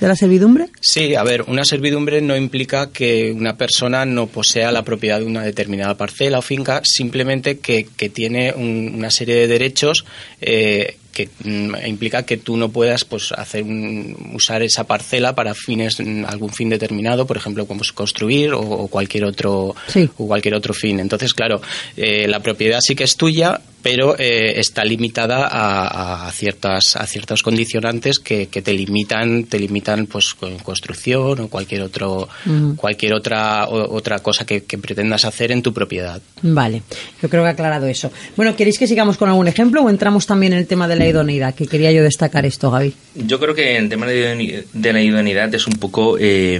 de 0.00 0.08
la 0.08 0.14
servidumbre. 0.16 0.66
Sí, 0.80 1.14
a 1.14 1.22
ver, 1.24 1.42
una 1.48 1.64
servidumbre 1.64 2.20
no 2.20 2.36
implica 2.36 2.90
que 2.90 3.32
una 3.32 3.56
persona 3.56 4.04
no 4.04 4.26
posea 4.26 4.70
la 4.72 4.82
propiedad 4.82 5.18
de 5.20 5.26
una 5.26 5.42
determinada 5.42 5.96
parcela 5.96 6.38
o 6.38 6.42
finca, 6.42 6.82
simplemente 6.84 7.58
que, 7.58 7.86
que 7.96 8.08
tiene 8.08 8.52
un- 8.54 8.92
una 8.94 9.10
serie 9.10 9.34
de 9.34 9.46
derechos 9.48 10.04
eh, 10.40 10.96
que 11.12 11.30
mm, 11.44 11.74
implica 11.86 12.24
que 12.24 12.36
tú 12.36 12.58
no 12.58 12.68
puedas 12.70 13.04
pues 13.06 13.32
hacer 13.32 13.62
un- 13.62 14.32
usar 14.34 14.62
esa 14.62 14.84
parcela 14.84 15.34
para 15.34 15.54
fines 15.54 15.98
mm, 15.98 16.24
algún 16.26 16.52
fin 16.52 16.68
determinado, 16.68 17.26
por 17.26 17.38
ejemplo, 17.38 17.66
como 17.66 17.80
construir 17.94 18.52
o, 18.52 18.60
o 18.60 18.88
cualquier 18.88 19.24
otro 19.24 19.74
Sí. 19.88 20.08
o 20.18 20.26
cualquier 20.26 20.54
otro 20.54 20.74
fin. 20.74 21.00
Entonces, 21.00 21.32
claro, 21.32 21.60
eh, 21.96 22.28
la 22.28 22.40
propiedad 22.40 22.80
sí 22.82 22.94
que 22.94 23.04
es 23.04 23.16
tuya, 23.16 23.60
pero 23.82 24.16
eh, 24.18 24.58
está 24.58 24.84
limitada 24.84 25.46
a, 25.46 26.26
a 26.28 26.32
ciertas 26.32 26.96
a 26.96 27.06
ciertos 27.06 27.42
condicionantes 27.42 28.18
que, 28.18 28.48
que 28.48 28.62
te 28.62 28.72
limitan 28.72 29.44
te 29.44 29.58
limitan 29.60 30.06
pues 30.06 30.34
con 30.34 30.58
construcción 30.58 31.40
o 31.40 31.48
cualquier 31.48 31.82
otro 31.82 32.28
cualquier 32.76 33.14
otra 33.14 33.66
o- 33.68 33.94
otra 33.96 34.18
cosa 34.20 34.44
que, 34.44 34.64
que 34.64 34.78
pretendas 34.78 35.24
hacer 35.24 35.52
en 35.52 35.62
tu 35.62 35.72
propiedad. 35.72 36.20
Vale, 36.42 36.82
yo 37.22 37.28
creo 37.28 37.42
que 37.42 37.48
ha 37.48 37.52
aclarado 37.52 37.86
eso. 37.86 38.10
Bueno, 38.36 38.56
¿queréis 38.56 38.78
que 38.78 38.86
sigamos 38.86 39.16
con 39.16 39.28
algún 39.28 39.46
ejemplo 39.48 39.82
o 39.82 39.90
entramos 39.90 40.26
también 40.26 40.52
en 40.52 40.58
el 40.60 40.66
tema 40.66 40.88
de 40.88 40.96
la 40.96 41.06
idoneidad? 41.06 41.54
Que 41.54 41.66
quería 41.66 41.92
yo 41.92 42.02
destacar 42.02 42.44
esto, 42.46 42.70
Gaby. 42.70 42.94
Yo 43.14 43.38
creo 43.38 43.54
que 43.54 43.76
el 43.76 43.88
tema 43.88 44.06
de 44.06 44.64
la 44.92 45.02
idoneidad 45.02 45.54
es 45.54 45.66
un 45.66 45.74
poco 45.74 46.16
eh, 46.18 46.58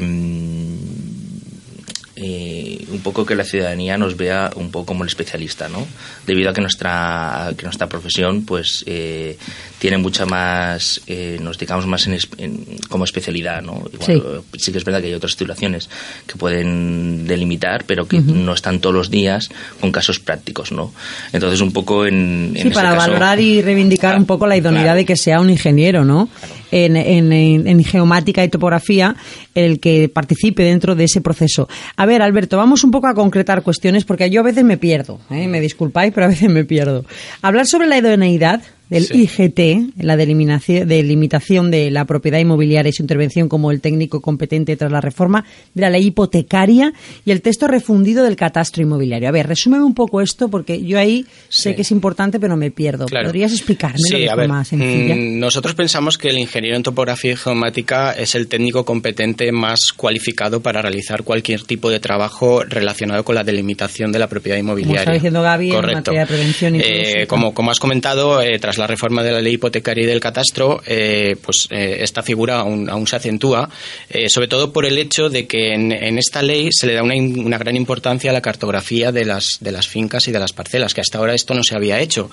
eh, 2.16 2.84
un 2.90 3.00
poco 3.00 3.24
que 3.26 3.34
la 3.36 3.44
ciudadanía 3.44 3.98
nos 3.98 4.16
vea 4.16 4.50
un 4.56 4.70
poco 4.70 4.86
como 4.86 5.04
el 5.04 5.08
especialista, 5.08 5.68
¿no? 5.68 5.86
Debido 6.26 6.50
a 6.50 6.54
que 6.54 6.60
nuestra 6.62 7.52
que 7.56 7.64
nuestra 7.64 7.88
profesión 7.88 8.44
pues 8.46 8.82
eh, 8.86 9.36
tiene 9.78 9.98
mucha 9.98 10.24
más 10.26 11.00
eh, 11.06 11.38
nos 11.42 11.58
dedicamos 11.58 11.86
más 11.86 12.06
en, 12.06 12.18
en- 12.38 12.78
como 12.88 13.04
especialidad, 13.04 13.60
¿no? 13.62 13.84
Igual, 13.92 14.06
Sí. 14.06 14.12
eh, 14.14 14.40
sí 14.58 14.72
que 14.72 14.78
es 14.78 14.84
verdad 14.84 15.00
que 15.00 15.08
hay 15.08 15.14
otras 15.14 15.36
titulaciones 15.36 15.88
que 16.26 16.36
pueden 16.36 17.26
delimitar, 17.26 17.84
pero 17.84 18.08
que 18.08 18.18
no 18.20 18.54
están 18.54 18.80
todos 18.80 18.94
los 18.94 19.10
días 19.10 19.48
con 19.80 19.92
casos 19.92 20.18
prácticos, 20.18 20.72
¿no? 20.72 20.92
Entonces 21.32 21.60
un 21.60 21.72
poco 21.72 22.06
en, 22.06 22.14
en 22.14 22.52
Sí, 22.54 22.58
este 22.68 22.70
para 22.74 22.90
caso- 22.94 23.08
valorar 23.08 23.40
y 23.40 23.60
reivindicar 23.62 24.10
Claro, 24.12 24.20
un 24.20 24.26
poco 24.26 24.46
la 24.46 24.56
idoneidad 24.56 24.84
claro. 24.86 24.96
de 24.98 25.04
que 25.04 25.16
sea 25.16 25.40
un 25.40 25.50
ingeniero, 25.50 26.04
¿no? 26.04 26.28
En- 26.70 26.96
en- 26.96 27.32
en 27.66 27.84
geomática 27.84 28.42
y 28.44 28.48
topografía, 28.48 29.16
el 29.54 29.80
que 29.80 30.08
participe 30.08 30.62
dentro 30.62 30.94
de 30.94 31.04
ese 31.04 31.20
proceso. 31.20 31.68
A 31.96 32.06
ver, 32.06 32.22
Alberto, 32.22 32.56
vamos 32.56 32.84
un 32.84 32.90
poco 32.90 33.06
a 33.06 33.14
concretar 33.14 33.62
cuestiones 33.62 34.04
porque 34.04 34.30
yo 34.30 34.40
a 34.40 34.44
veces 34.44 34.64
me 34.64 34.76
pierdo, 34.76 35.20
¿eh? 35.30 35.46
me 35.48 35.60
disculpáis, 35.60 36.12
pero 36.14 36.26
a 36.26 36.30
veces 36.30 36.48
me 36.50 36.64
pierdo. 36.64 37.04
Hablar 37.42 37.66
sobre 37.66 37.86
la 37.86 37.98
idoneidad 37.98 38.62
del 38.90 39.04
Sí. 39.06 39.22
IGT, 39.22 40.02
la 40.02 40.16
delimitación, 40.16 40.86
delimitación 40.88 41.70
de 41.70 41.90
la 41.90 42.04
propiedad 42.04 42.38
inmobiliaria 42.38 42.90
y 42.90 42.92
su 42.92 43.02
intervención 43.02 43.48
como 43.48 43.70
el 43.70 43.80
técnico 43.80 44.20
competente 44.20 44.76
tras 44.76 44.92
la 44.92 45.00
reforma 45.00 45.44
de 45.74 45.80
la 45.82 45.90
ley 45.90 46.06
hipotecaria 46.06 46.92
y 47.24 47.30
el 47.30 47.42
texto 47.42 47.66
refundido 47.66 48.24
del 48.24 48.36
catastro 48.36 48.82
inmobiliario. 48.82 49.28
A 49.28 49.32
ver, 49.32 49.46
resúmeme 49.48 49.84
un 49.84 49.94
poco 49.94 50.20
esto 50.20 50.48
porque 50.48 50.82
yo 50.84 50.98
ahí 50.98 51.24
sé 51.48 51.70
Sí. 51.70 51.74
que 51.76 51.82
es 51.82 51.90
importante 51.90 52.38
pero 52.38 52.56
me 52.56 52.70
pierdo. 52.70 53.06
Claro. 53.06 53.26
¿Podrías 53.26 53.52
explicármelo 53.52 54.06
Sí, 54.08 54.18
de 54.22 54.30
a 54.30 54.34
ver, 54.36 54.46
forma 54.46 54.64
sencilla? 54.64 55.14
mm, 55.16 55.38
nosotros 55.38 55.74
pensamos 55.74 56.18
que 56.18 56.28
el 56.28 56.38
ingeniero 56.38 56.76
en 56.76 56.82
topografía 56.82 57.32
y 57.32 57.36
geomática 57.36 58.12
es 58.12 58.34
el 58.34 58.46
técnico 58.48 58.84
competente 58.84 59.50
más 59.52 59.92
cualificado 59.96 60.60
para 60.60 60.82
realizar 60.82 61.22
cualquier 61.24 61.62
tipo 61.62 61.90
de 61.90 62.00
trabajo 62.00 62.62
relacionado 62.64 63.24
con 63.24 63.34
la 63.34 63.44
delimitación 63.44 64.12
de 64.12 64.18
la 64.18 64.28
propiedad 64.28 64.58
inmobiliaria. 64.58 65.00
está 65.00 65.12
diciendo 65.12 65.42
Gaby, 65.42 65.70
en 65.70 65.74
Correcto. 65.74 65.96
materia 65.98 66.20
de 66.20 66.26
prevención 66.26 66.76
y 66.76 66.80
Eh, 66.80 67.26
como, 67.26 67.52
como 67.54 67.70
has 67.70 67.78
comentado, 67.80 68.40
eh, 68.42 68.58
tras 68.58 68.75
la 68.78 68.86
reforma 68.86 69.22
de 69.22 69.32
la 69.32 69.40
ley 69.40 69.54
hipotecaria 69.54 70.04
y 70.04 70.06
del 70.06 70.20
catastro, 70.20 70.80
eh, 70.86 71.36
pues 71.42 71.68
eh, 71.70 71.98
esta 72.00 72.22
figura 72.22 72.60
aún, 72.60 72.88
aún 72.88 73.06
se 73.06 73.16
acentúa, 73.16 73.68
eh, 74.10 74.28
sobre 74.28 74.48
todo 74.48 74.72
por 74.72 74.86
el 74.86 74.98
hecho 74.98 75.28
de 75.28 75.46
que 75.46 75.74
en, 75.74 75.92
en 75.92 76.18
esta 76.18 76.42
ley 76.42 76.68
se 76.72 76.86
le 76.86 76.94
da 76.94 77.02
una, 77.02 77.14
una 77.16 77.58
gran 77.58 77.76
importancia 77.76 78.30
a 78.30 78.32
la 78.34 78.40
cartografía 78.40 79.12
de 79.12 79.24
las, 79.24 79.58
de 79.60 79.72
las 79.72 79.86
fincas 79.88 80.28
y 80.28 80.32
de 80.32 80.38
las 80.40 80.52
parcelas, 80.52 80.94
que 80.94 81.00
hasta 81.00 81.18
ahora 81.18 81.34
esto 81.34 81.54
no 81.54 81.62
se 81.62 81.74
había 81.76 82.00
hecho. 82.00 82.30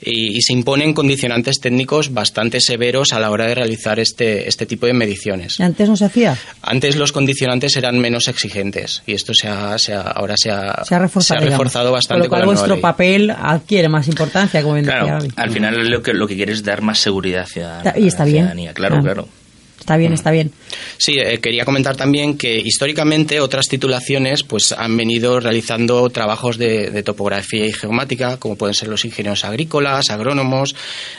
Y, 0.00 0.36
y 0.36 0.42
se 0.42 0.52
imponen 0.52 0.92
condicionantes 0.94 1.60
técnicos 1.60 2.12
bastante 2.12 2.60
severos 2.60 3.12
a 3.12 3.20
la 3.20 3.30
hora 3.30 3.46
de 3.46 3.54
realizar 3.54 3.98
este, 4.00 4.48
este 4.48 4.66
tipo 4.66 4.86
de 4.86 4.92
mediciones. 4.92 5.58
¿Y 5.60 5.62
¿Antes 5.62 5.88
no 5.88 5.96
se 5.96 6.04
hacía? 6.06 6.36
Antes 6.62 6.96
los 6.96 7.12
condicionantes 7.12 7.76
eran 7.76 7.98
menos 7.98 8.28
exigentes 8.28 9.02
y 9.06 9.12
esto 9.14 9.32
se 9.34 9.48
ha, 9.48 9.78
se 9.78 9.92
ha- 9.94 10.00
ahora 10.02 10.34
se 10.36 10.50
ha, 10.50 10.84
Se 10.84 10.94
ha 10.94 10.98
reforzado, 10.98 11.40
se 11.40 11.46
reforzado 11.50 11.92
bastante 11.92 12.20
Con 12.20 12.26
lo 12.26 12.28
cual 12.28 12.40
con 12.40 12.40
la 12.40 12.44
nueva 12.46 12.60
vuestro 12.60 12.74
ley. 12.74 12.82
papel 12.82 13.30
adquiere 13.30 13.88
más 13.88 14.08
importancia, 14.08 14.62
como 14.62 14.74
bien 14.74 14.84
Claro, 14.86 15.18
al 15.36 15.50
final 15.50 15.85
lo 15.86 16.02
que, 16.02 16.12
lo 16.14 16.26
que 16.26 16.36
quieres 16.36 16.58
es 16.58 16.64
dar 16.64 16.82
más 16.82 16.98
seguridad 16.98 17.46
ciudadana. 17.46 17.94
Y 17.96 18.06
está 18.06 18.22
a 18.22 18.26
la 18.26 18.32
bien. 18.32 18.42
ciudadanía. 18.44 18.74
Claro, 18.74 18.96
Ah. 18.96 19.02
claro. 19.02 19.28
Está 19.78 19.96
bien, 19.96 20.12
está 20.12 20.30
bien. 20.30 20.50
Sí, 20.98 21.16
eh, 21.18 21.38
quería 21.40 21.64
comentar 21.64 21.96
también 21.96 22.38
que 22.38 22.56
históricamente 22.58 23.40
otras 23.40 23.66
titulaciones 23.68 24.42
pues 24.42 24.72
han 24.72 24.96
venido 24.96 25.40
realizando 25.40 26.08
trabajos 26.10 26.56
de, 26.58 26.90
de 26.90 27.02
topografía 27.02 27.66
y 27.66 27.72
geomática, 27.72 28.38
como 28.38 28.56
pueden 28.56 28.74
ser 28.74 28.88
los 28.88 29.04
ingenieros 29.04 29.44
agrícolas, 29.44 30.10
agrónomos, 30.10 30.74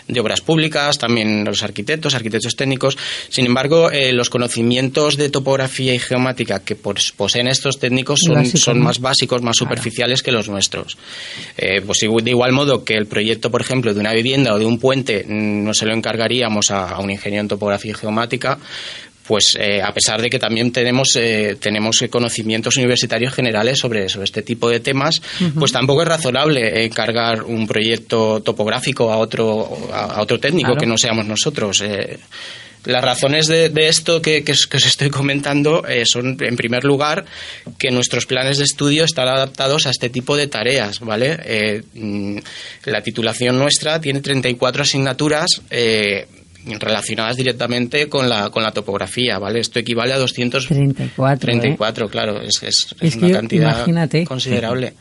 de 0.08 0.20
obras 0.20 0.42
públicas, 0.42 0.98
también 0.98 1.44
los 1.46 1.64
arquitectos, 1.64 2.16
arquitectos 2.16 2.56
técnicos. 2.56 2.98
Sin 3.30 3.46
embargo, 3.46 3.92
eh, 3.92 4.14
los 4.14 4.30
conocimientos 4.30 5.18
de 5.18 5.30
topografía 5.30 5.94
y 5.94 6.00
geomática 6.00 6.64
que 6.64 6.76
pos- 6.76 7.14
poseen 7.16 7.48
estos 7.48 7.80
técnicos 7.80 8.20
son, 8.26 8.36
básicos, 8.36 8.62
son 8.62 8.80
¿no? 8.80 8.86
más 8.86 9.00
básicos, 9.00 9.42
más 9.42 9.58
Claro. 9.58 9.70
superficiales 9.76 10.24
que 10.24 10.32
los 10.32 10.50
nuestros. 10.50 10.98
Eh, 11.58 11.82
pues 11.86 12.00
de 12.00 12.30
igual 12.32 12.52
modo 12.52 12.84
que 12.84 12.96
el 12.96 13.06
proyecto, 13.06 13.52
por 13.52 13.62
ejemplo, 13.62 13.94
de 13.94 14.00
una 14.00 14.14
vivienda 14.14 14.54
o 14.54 14.60
de 14.60 14.66
un 14.66 14.80
puente 14.80 15.24
mm, 15.28 15.64
no 15.64 15.74
se 15.74 15.86
lo 15.86 15.94
encargaríamos 15.94 16.72
a, 16.72 16.90
a 16.90 17.00
un 17.00 17.12
ingeniero 17.12 17.42
en 17.42 17.48
topografía 17.48 17.92
y 17.92 17.96
geomática, 17.96 18.58
pues 19.28 19.56
eh, 19.60 19.82
a 19.82 19.94
pesar 19.94 20.22
de 20.22 20.30
que 20.30 20.40
también 20.40 20.72
tenemos 20.72 21.10
eh, 21.16 21.58
tenemos 21.60 22.04
conocimientos 22.10 22.78
universitarios 22.78 23.34
generales 23.34 23.78
sobre, 23.80 24.08
sobre 24.10 24.26
este 24.26 24.42
tipo 24.42 24.70
de 24.70 24.80
temas, 24.80 25.22
pues 25.58 25.72
tampoco 25.72 26.02
es 26.04 26.08
razonable 26.08 26.86
encargar 26.86 27.44
un 27.44 27.68
proyecto 27.68 28.42
topográfico 28.42 29.12
a 29.12 29.18
otro 29.18 29.78
a, 29.92 30.16
a 30.16 30.22
otro 30.22 30.40
técnico 30.40 30.68
Claro. 30.68 30.80
que 30.80 30.86
no 30.88 30.98
seamos 30.98 31.26
nosotros. 31.26 31.82
Eh, 31.82 32.18
las 32.86 33.04
razones 33.04 33.48
de, 33.48 33.68
de 33.70 33.90
esto 33.90 34.22
que, 34.22 34.46
que 34.46 34.54
os, 34.54 34.66
que 34.66 34.78
os 34.78 34.86
estoy 34.86 35.10
comentando 35.10 35.86
eh, 35.86 36.04
son, 36.06 36.38
en 36.40 36.56
primer 36.56 36.86
lugar, 36.86 37.26
que 37.78 37.92
nuestros 37.92 38.26
planes 38.26 38.60
de 38.60 38.64
estudio 38.64 39.04
están 39.04 39.28
adaptados 39.28 39.88
a 39.88 39.90
este 39.90 40.10
tipo 40.10 40.38
de 40.38 40.48
tareas, 40.48 41.02
¿vale? 41.02 41.84
Mm, 41.94 42.38
la 42.86 43.02
titulación 43.02 43.60
nuestra 43.60 44.00
tiene 44.00 44.22
34 44.22 44.84
asignaturas 44.84 45.62
relacionadas 46.80 47.36
directamente 47.38 48.08
con 48.10 48.28
la, 48.30 48.50
con 48.50 48.64
la 48.64 48.72
topografía, 48.72 49.40
¿vale? 49.40 49.60
Esto 49.60 49.80
equivale 49.80 50.14
a 50.14 50.18
234, 50.18 50.76
34. 50.76 51.52
¿eh? 51.52 51.60
34, 51.60 52.10
claro, 52.10 52.42
es, 52.42 52.62
es- 52.64 52.88
Es 53.00 53.14
es 53.14 53.16
que 53.18 53.26
una 53.26 53.36
cantidad 53.38 53.72
imagínate. 53.78 54.26
considerable. 54.26 54.94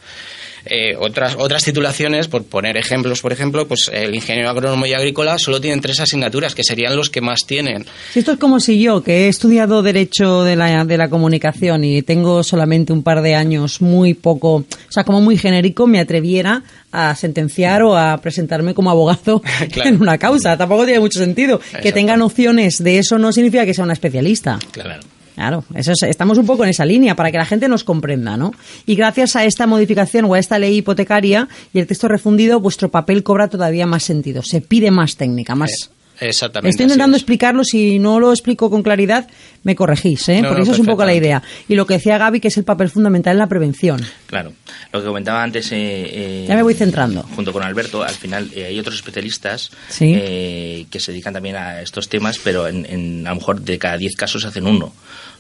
Eh, 0.69 0.97
otras 0.99 1.37
otras 1.39 1.63
titulaciones, 1.65 2.29
por 2.29 2.45
poner 2.45 2.77
ejemplos, 2.77 3.21
por 3.21 3.33
ejemplo, 3.33 3.67
pues 3.69 3.91
el 3.93 4.15
ingeniero 4.15 4.51
agrónomo 4.51 4.87
y 4.87 4.93
agrícola 4.95 5.39
solo 5.39 5.61
tienen 5.61 5.81
tres 5.81 6.01
asignaturas, 6.01 6.55
que 6.55 6.65
serían 6.65 6.97
los 6.97 7.09
que 7.11 7.21
más 7.21 7.47
tienen. 7.47 7.87
Si 8.13 8.19
esto 8.21 8.33
es 8.33 8.39
como 8.39 8.59
si 8.61 8.81
yo, 8.81 9.03
que 9.03 9.25
he 9.25 9.29
estudiado 9.29 9.83
Derecho 9.83 10.43
de 10.43 10.57
la, 10.57 10.85
de 10.85 10.99
la 10.99 11.09
Comunicación 11.09 11.85
y 11.85 12.03
tengo 12.03 12.43
solamente 12.43 12.93
un 12.93 13.03
par 13.03 13.23
de 13.23 13.35
años 13.35 13.81
muy 13.81 14.15
poco, 14.15 14.55
o 14.57 14.65
sea, 14.91 15.05
como 15.05 15.21
muy 15.21 15.37
genérico, 15.39 15.87
me 15.87 16.01
atreviera 16.01 16.63
a 16.93 17.15
sentenciar 17.15 17.83
o 17.83 17.97
a 17.97 18.17
presentarme 18.19 18.75
como 18.75 18.91
abogado 18.91 19.43
Claro. 19.73 19.91
en 19.91 20.01
una 20.01 20.19
causa. 20.19 20.57
Tampoco 20.57 20.85
tiene 20.85 21.01
mucho 21.01 21.19
sentido. 21.19 21.61
Que 21.83 21.93
tenga 21.93 22.17
nociones 22.17 22.83
de 22.83 22.99
eso 22.99 23.19
no 23.19 23.33
significa 23.33 23.65
que 23.67 23.75
sea 23.75 23.85
una 23.85 23.93
especialista. 23.93 24.59
Claro. 24.73 25.01
Claro, 25.37 25.63
eso 25.75 25.93
es- 25.93 26.03
estamos 26.03 26.39
un 26.39 26.47
poco 26.47 26.65
en 26.65 26.71
esa 26.71 26.85
línea 26.87 27.15
para 27.15 27.31
que 27.31 27.37
la 27.37 27.45
gente 27.45 27.69
nos 27.69 27.85
comprenda, 27.85 28.37
¿no? 28.37 28.53
Y 28.87 28.97
gracias 28.97 29.37
a 29.37 29.45
esta 29.45 29.67
modificación 29.67 30.25
o 30.25 30.33
a 30.35 30.39
esta 30.39 30.59
ley 30.59 30.79
hipotecaria 30.79 31.47
y 31.75 31.79
el 31.79 31.87
texto 31.87 32.09
refundido, 32.09 32.59
vuestro 32.59 32.91
papel 32.91 33.23
cobra 33.23 33.47
todavía 33.49 33.87
más 33.87 34.03
sentido. 34.03 34.43
Se 34.43 34.63
pide 34.63 34.91
más 34.91 35.17
técnica, 35.17 35.55
más. 35.55 35.91
Exactamente. 36.21 36.71
Estoy 36.71 36.85
intentando 36.85 37.17
es. 37.17 37.23
explicarlo, 37.23 37.63
si 37.65 37.99
no 37.99 38.19
lo 38.21 38.31
explico 38.33 38.71
con 38.71 38.83
claridad, 38.83 39.29
me 39.65 39.75
corregís, 39.75 40.29
¿eh? 40.29 40.41
No, 40.43 40.49
Porque 40.49 40.61
no, 40.61 40.63
eso 40.65 40.73
es 40.73 40.79
un 40.79 40.87
poco 40.87 41.05
la 41.05 41.15
idea. 41.15 41.43
Y 41.69 41.75
lo 41.75 41.87
que 41.87 41.95
decía 41.95 42.19
Gaby, 42.19 42.41
que 42.41 42.49
es 42.49 42.57
el 42.57 42.65
papel 42.65 42.89
fundamental 42.91 43.33
en 43.33 43.39
la 43.39 43.47
prevención. 43.49 44.01
Claro, 44.27 44.53
lo 44.93 45.01
que 45.01 45.07
comentaba 45.07 45.43
antes. 45.43 45.71
eh, 45.73 45.77
eh, 45.79 46.45
Ya 46.49 46.55
me 46.57 46.63
voy 46.63 46.75
centrando. 46.75 47.23
Junto 47.35 47.53
con 47.53 47.63
Alberto, 47.63 48.03
al 48.03 48.15
final 48.15 48.51
eh, 48.55 48.65
hay 48.67 48.79
otros 48.79 48.95
especialistas 48.97 49.71
Sí. 49.89 50.13
eh, 50.17 50.87
que 50.91 51.01
se 51.01 51.13
dedican 51.13 51.35
también 51.35 51.57
a 51.57 51.81
estos 51.83 52.09
temas, 52.09 52.39
pero 52.43 52.67
en, 52.69 52.87
en- 52.87 53.27
a 53.27 53.31
lo 53.31 53.37
mejor 53.37 53.61
de 53.61 53.79
cada 53.79 53.97
10 53.97 54.15
casos 54.17 54.45
hacen 54.45 54.67
uno. 54.67 54.93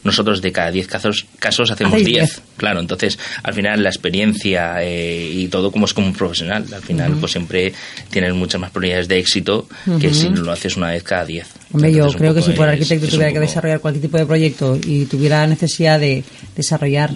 Nosotros 0.06 0.40
de 0.40 0.52
cada 0.52 0.70
10 0.70 0.86
casos, 0.86 1.26
casos 1.38 1.70
hacemos 1.70 1.94
Hacéis 1.94 2.06
10. 2.06 2.18
10. 2.20 2.42
Claro, 2.56 2.80
entonces 2.80 3.18
al 3.42 3.54
final 3.54 3.82
la 3.82 3.90
experiencia 3.90 4.82
eh, 4.82 5.30
y 5.32 5.48
todo 5.48 5.70
como 5.70 5.86
es 5.86 5.94
como 5.94 6.06
un 6.06 6.12
profesional, 6.14 6.64
al 6.72 6.82
final 6.82 7.16
pues 7.18 7.32
siempre 7.32 7.72
tienes 8.10 8.32
muchas 8.34 8.60
más 8.60 8.70
probabilidades 8.70 9.08
de 9.08 9.18
éxito 9.18 9.66
que 10.00 10.14
si 10.14 10.28
lo 10.28 10.52
haces 10.52 10.76
una 10.76 10.90
vez 10.90 11.02
cada 11.02 11.24
10. 11.24 11.46
Hombre, 11.72 11.90
yo 11.90 11.96
Entonces, 11.96 12.18
creo 12.18 12.34
que 12.34 12.42
si 12.42 12.52
por 12.52 12.68
arquitecto 12.68 13.04
es 13.06 13.10
tuviera 13.10 13.32
que 13.32 13.40
desarrollar 13.40 13.80
cualquier 13.80 14.02
tipo 14.02 14.18
de 14.18 14.26
proyecto 14.26 14.78
y 14.86 15.06
tuviera 15.06 15.46
necesidad 15.46 16.00
de 16.00 16.24
desarrollar 16.54 17.10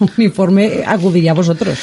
un 0.00 0.10
informe, 0.18 0.82
acudiría 0.86 1.30
a 1.30 1.34
vosotros. 1.34 1.78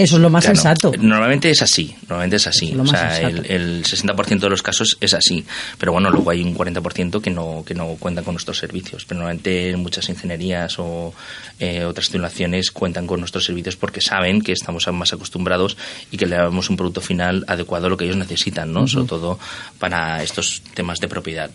Eso 0.00 0.16
es 0.16 0.22
lo 0.22 0.30
más 0.30 0.44
Claro, 0.44 0.56
sensato. 0.56 0.92
Normalmente 0.98 1.50
es 1.50 1.60
así, 1.60 1.94
normalmente 2.08 2.36
es 2.36 2.46
así. 2.46 2.70
Es 2.70 2.78
O 2.78 2.86
sea, 2.86 3.20
el, 3.20 3.44
el 3.44 3.84
60% 3.84 4.38
de 4.40 4.48
los 4.48 4.62
casos 4.62 4.96
es 4.98 5.12
así. 5.12 5.44
Pero 5.76 5.92
bueno, 5.92 6.08
luego 6.10 6.30
hay 6.30 6.40
un 6.40 6.56
40% 6.56 7.20
que 7.20 7.28
no, 7.28 7.62
que 7.66 7.74
no 7.74 7.86
cuentan 7.98 8.24
con 8.24 8.32
nuestros 8.32 8.56
servicios. 8.56 9.04
Pero 9.04 9.18
normalmente 9.18 9.76
muchas 9.76 10.08
ingenierías 10.08 10.78
o 10.78 11.12
eh, 11.58 11.84
otras 11.84 12.06
titulaciones 12.06 12.70
cuentan 12.70 13.06
con 13.06 13.20
nuestros 13.20 13.44
servicios 13.44 13.76
porque 13.76 14.00
saben 14.00 14.40
que 14.40 14.52
estamos 14.52 14.88
más 14.90 15.12
acostumbrados 15.12 15.76
y 16.10 16.16
que 16.16 16.24
le 16.24 16.36
damos 16.36 16.70
un 16.70 16.78
producto 16.78 17.02
final 17.02 17.44
adecuado 17.46 17.86
a 17.86 17.90
lo 17.90 17.98
que 17.98 18.06
ellos 18.06 18.16
necesitan, 18.16 18.72
¿no? 18.72 18.88
Sobre 18.88 19.06
todo 19.06 19.38
para 19.78 20.22
estos 20.22 20.62
temas 20.72 20.98
de 21.00 21.08
propiedad. 21.08 21.50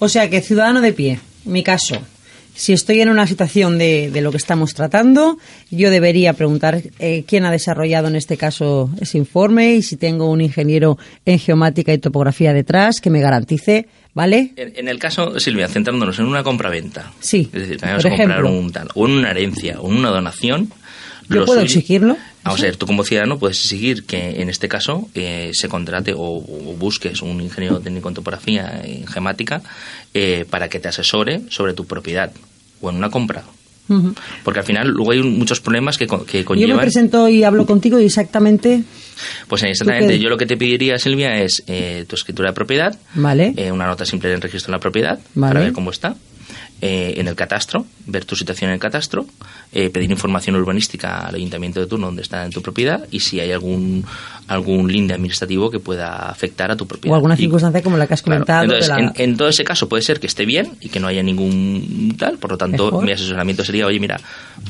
O 0.00 0.08
sea 0.08 0.28
que 0.28 0.40
ciudadano 0.40 0.80
de 0.80 0.92
pie, 0.92 1.20
mi 1.44 1.62
caso, 1.62 2.02
si 2.54 2.72
estoy 2.72 3.00
en 3.00 3.08
una 3.08 3.26
situación 3.26 3.78
de, 3.78 4.10
de 4.10 4.20
lo 4.20 4.30
que 4.30 4.36
estamos 4.36 4.74
tratando, 4.74 5.38
yo 5.70 5.90
debería 5.90 6.32
preguntar 6.34 6.82
eh, 6.98 7.24
quién 7.26 7.44
ha 7.44 7.50
desarrollado 7.50 8.08
en 8.08 8.16
este 8.16 8.36
caso 8.36 8.90
ese 9.00 9.18
informe 9.18 9.74
y 9.74 9.82
si 9.82 9.96
tengo 9.96 10.30
un 10.30 10.40
ingeniero 10.40 10.98
en 11.24 11.38
geomática 11.38 11.92
y 11.92 11.98
topografía 11.98 12.52
detrás 12.52 13.00
que 13.00 13.10
me 13.10 13.20
garantice, 13.20 13.86
¿vale? 14.14 14.52
En, 14.56 14.72
en 14.76 14.88
el 14.88 14.98
caso, 14.98 15.38
Silvia, 15.40 15.68
centrándonos 15.68 16.18
en 16.18 16.26
una 16.26 16.42
compraventa, 16.42 17.12
Sí, 17.20 17.48
es 17.52 17.60
decir, 17.60 17.78
vamos 17.80 18.04
a 18.04 18.10
comprar 18.10 18.44
un 18.44 18.72
tal, 18.72 18.88
o 18.94 19.06
en 19.06 19.12
una 19.12 19.30
herencia, 19.30 19.80
o 19.80 19.90
en 19.90 19.96
una 19.98 20.10
donación, 20.10 20.70
¿Yo 21.28 21.40
lo 21.40 21.46
puedo 21.46 21.60
suyo- 21.60 21.66
exigirlo? 21.66 22.16
Vamos 22.44 22.60
a 22.60 22.64
ver, 22.64 22.76
tú 22.76 22.86
como 22.86 23.04
ciudadano 23.04 23.38
puedes 23.38 23.60
exigir 23.62 24.04
que 24.04 24.40
en 24.40 24.48
este 24.48 24.68
caso 24.68 25.08
eh, 25.14 25.50
se 25.52 25.68
contrate 25.68 26.14
o, 26.14 26.20
o 26.22 26.74
busques 26.78 27.20
un 27.22 27.40
ingeniero 27.40 27.80
técnico 27.80 28.08
en 28.08 28.14
topografía 28.14 28.80
en 28.82 29.06
gemática 29.06 29.62
eh, 30.14 30.46
para 30.48 30.68
que 30.68 30.80
te 30.80 30.88
asesore 30.88 31.42
sobre 31.50 31.74
tu 31.74 31.84
propiedad 31.86 32.32
o 32.80 32.90
en 32.90 32.96
una 32.96 33.10
compra. 33.10 33.42
Porque 34.44 34.60
al 34.60 34.64
final 34.64 34.86
luego 34.88 35.10
hay 35.10 35.20
muchos 35.20 35.60
problemas 35.60 35.98
que, 35.98 36.06
que 36.06 36.12
Yo 36.12 36.22
me 36.38 36.44
conllevan. 36.44 36.78
presento 36.80 37.28
y 37.28 37.42
hablo 37.42 37.66
contigo 37.66 37.98
y 37.98 38.04
exactamente, 38.04 38.84
Pues 39.48 39.64
eh, 39.64 39.70
exactamente, 39.70 40.16
yo 40.20 40.28
lo 40.28 40.38
que 40.38 40.46
te 40.46 40.56
pediría, 40.56 40.96
Silvia, 40.96 41.42
es 41.42 41.64
eh, 41.66 42.04
tu 42.06 42.14
escritura 42.14 42.50
de 42.50 42.54
propiedad, 42.54 42.96
¿vale? 43.14 43.52
eh, 43.56 43.72
una 43.72 43.86
nota 43.86 44.06
simple 44.06 44.28
del 44.30 44.40
registro 44.40 44.70
de 44.70 44.76
la 44.76 44.80
propiedad 44.80 45.18
Vale. 45.34 45.52
para 45.52 45.64
ver 45.64 45.72
cómo 45.72 45.90
está. 45.90 46.14
Eh, 46.82 47.14
en 47.16 47.28
el 47.28 47.34
catastro, 47.34 47.84
ver 48.06 48.24
tu 48.24 48.34
situación 48.36 48.70
en 48.70 48.74
el 48.74 48.80
catastro, 48.80 49.26
eh, 49.72 49.90
pedir 49.90 50.10
información 50.10 50.56
urbanística 50.56 51.26
al 51.26 51.34
ayuntamiento 51.34 51.78
de 51.80 51.86
turno 51.86 52.06
donde 52.06 52.22
está 52.22 52.44
en 52.44 52.50
tu 52.50 52.62
propiedad 52.62 53.06
y 53.10 53.20
si 53.20 53.38
hay 53.40 53.52
algún 53.52 54.04
algún 54.48 54.90
linde 54.90 55.14
administrativo 55.14 55.70
que 55.70 55.78
pueda 55.78 56.28
afectar 56.28 56.72
a 56.72 56.76
tu 56.76 56.84
propiedad. 56.84 57.12
o 57.12 57.16
alguna 57.16 57.34
Y- 57.34 57.38
circunstancia 57.38 57.82
como 57.82 57.96
la 57.96 58.08
que 58.08 58.14
has 58.14 58.22
Claro. 58.22 58.44
comentado. 58.44 58.64
Entonces, 58.64 58.88
la- 58.88 58.98
en, 58.98 59.12
en 59.14 59.36
todo 59.36 59.48
ese 59.48 59.62
caso 59.62 59.88
puede 59.88 60.02
ser 60.02 60.18
que 60.18 60.26
esté 60.26 60.44
bien 60.44 60.72
y 60.80 60.88
que 60.88 60.98
no 60.98 61.06
haya 61.06 61.22
ningún 61.22 62.16
tal, 62.18 62.36
por 62.38 62.50
lo 62.50 62.58
tanto, 62.58 62.86
Mejor. 62.86 63.04
mi 63.04 63.12
asesoramiento 63.12 63.64
sería, 63.64 63.86
oye, 63.86 64.00
mira, 64.00 64.18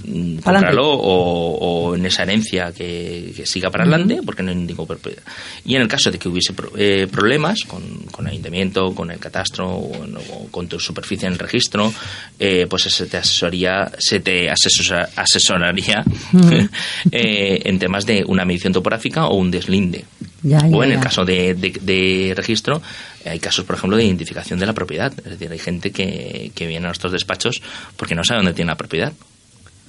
mm, 0.04 0.36
cómpralo 0.40 0.86
o, 0.86 1.88
o 1.88 1.94
en 1.96 2.04
esa 2.04 2.24
herencia 2.24 2.72
que, 2.72 3.32
que 3.34 3.46
siga 3.46 3.70
para 3.70 3.84
adelante, 3.84 4.20
porque 4.22 4.42
no 4.42 4.50
hay 4.50 4.56
ningún 4.56 4.86
propiedad. 4.86 5.22
Y 5.64 5.76
en 5.76 5.82
el 5.82 5.88
caso 5.88 6.10
de 6.10 6.18
que 6.18 6.28
hubiese 6.28 6.52
pro- 6.52 6.72
eh, 6.76 7.06
problemas 7.10 7.60
con, 7.66 7.82
con 8.12 8.26
el 8.26 8.32
ayuntamiento, 8.32 8.94
con 8.94 9.10
el 9.10 9.18
catastro 9.18 9.66
o, 9.66 9.92
o 9.94 10.48
con 10.50 10.66
tu 10.68 10.78
superficie 10.78 11.26
en 11.26 11.32
el 11.32 11.38
registro, 11.38 11.90
eh, 12.38 12.66
pues 12.68 12.82
se 12.84 13.06
te 13.06 13.16
asesoría, 13.18 13.90
se 13.98 14.20
te 14.20 14.48
asesora- 14.50 15.08
asesoraría 15.16 16.02
eh, 17.12 17.62
en 17.64 17.78
temas 17.78 18.06
de 18.06 18.24
una 18.26 18.44
medición 18.44 18.72
topográfica 18.72 19.26
o 19.26 19.36
un 19.36 19.50
deslinde. 19.50 20.04
Ya, 20.42 20.58
ya, 20.60 20.66
o 20.76 20.82
en 20.82 20.92
el 20.92 20.96
ya. 20.96 21.02
caso 21.02 21.24
de, 21.24 21.54
de- 21.54 21.78
de 21.80 22.32
registro, 22.34 22.80
hay 23.26 23.38
casos, 23.38 23.64
por 23.66 23.76
ejemplo, 23.76 23.96
de 23.98 24.04
identificación 24.04 24.58
de 24.58 24.66
la 24.66 24.72
propiedad. 24.72 25.12
Es 25.18 25.24
decir, 25.38 25.50
hay 25.52 25.58
gente 25.58 25.90
que, 25.90 26.50
que 26.54 26.66
viene 26.66 26.84
a 26.86 26.88
nuestros 26.88 27.12
despachos 27.12 27.60
porque 27.96 28.14
no 28.14 28.24
sabe 28.24 28.38
dónde 28.38 28.54
tiene 28.54 28.70
la 28.70 28.76
propiedad. 28.76 29.12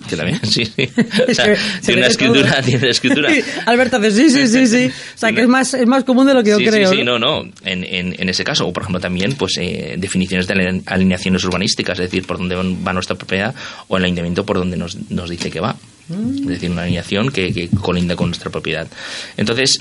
Que 0.09 0.15
también, 0.15 0.39
sí, 0.43 0.65
sí. 0.65 0.89
O 1.29 1.33
sea, 1.33 1.45
Se- 1.45 1.55
se 1.55 1.81
tiene 1.85 2.01
una 2.01 2.07
escritura, 2.07 2.61
tiene 2.61 2.79
una 2.79 2.89
escritura. 2.91 3.29
Alberto 3.65 3.97
hace, 3.97 4.11
sí, 4.11 4.29
sí, 4.29 4.47
sí, 4.47 4.67
sí. 4.67 4.91
O 5.15 5.17
sea, 5.17 5.31
que 5.31 5.41
es 5.41 5.47
más, 5.47 5.73
es 5.73 5.87
más 5.87 6.03
común 6.03 6.27
de 6.27 6.33
lo 6.33 6.43
que 6.43 6.49
yo 6.51 6.57
sí, 6.57 6.65
creo. 6.65 6.89
Sí, 6.89 6.97
sí, 6.97 7.03
no, 7.03 7.19
no. 7.19 7.41
En, 7.63 7.83
en, 7.83 8.15
en 8.19 8.29
ese 8.29 8.43
caso, 8.43 8.67
o 8.67 8.73
por 8.73 8.83
ejemplo 8.83 8.99
también, 8.99 9.33
pues 9.35 9.57
eh, 9.57 9.95
definiciones 9.97 10.47
de 10.47 10.53
aline- 10.55 10.83
alineaciones 10.85 11.43
urbanísticas, 11.43 11.99
es 11.99 12.05
decir, 12.05 12.25
por 12.25 12.37
dónde 12.37 12.55
va 12.55 12.93
nuestra 12.93 13.15
propiedad 13.15 13.53
o 13.87 13.97
el 13.97 14.03
ayuntamiento 14.05 14.45
por 14.45 14.57
donde 14.57 14.77
nos, 14.77 14.97
nos 15.09 15.29
dice 15.29 15.49
que 15.51 15.59
va. 15.59 15.75
Es 16.09 16.45
decir, 16.47 16.69
una 16.69 16.81
alineación 16.83 17.29
que, 17.29 17.53
que 17.53 17.69
colinda 17.69 18.15
con 18.17 18.27
nuestra 18.29 18.49
propiedad. 18.49 18.85
Entonces, 19.37 19.79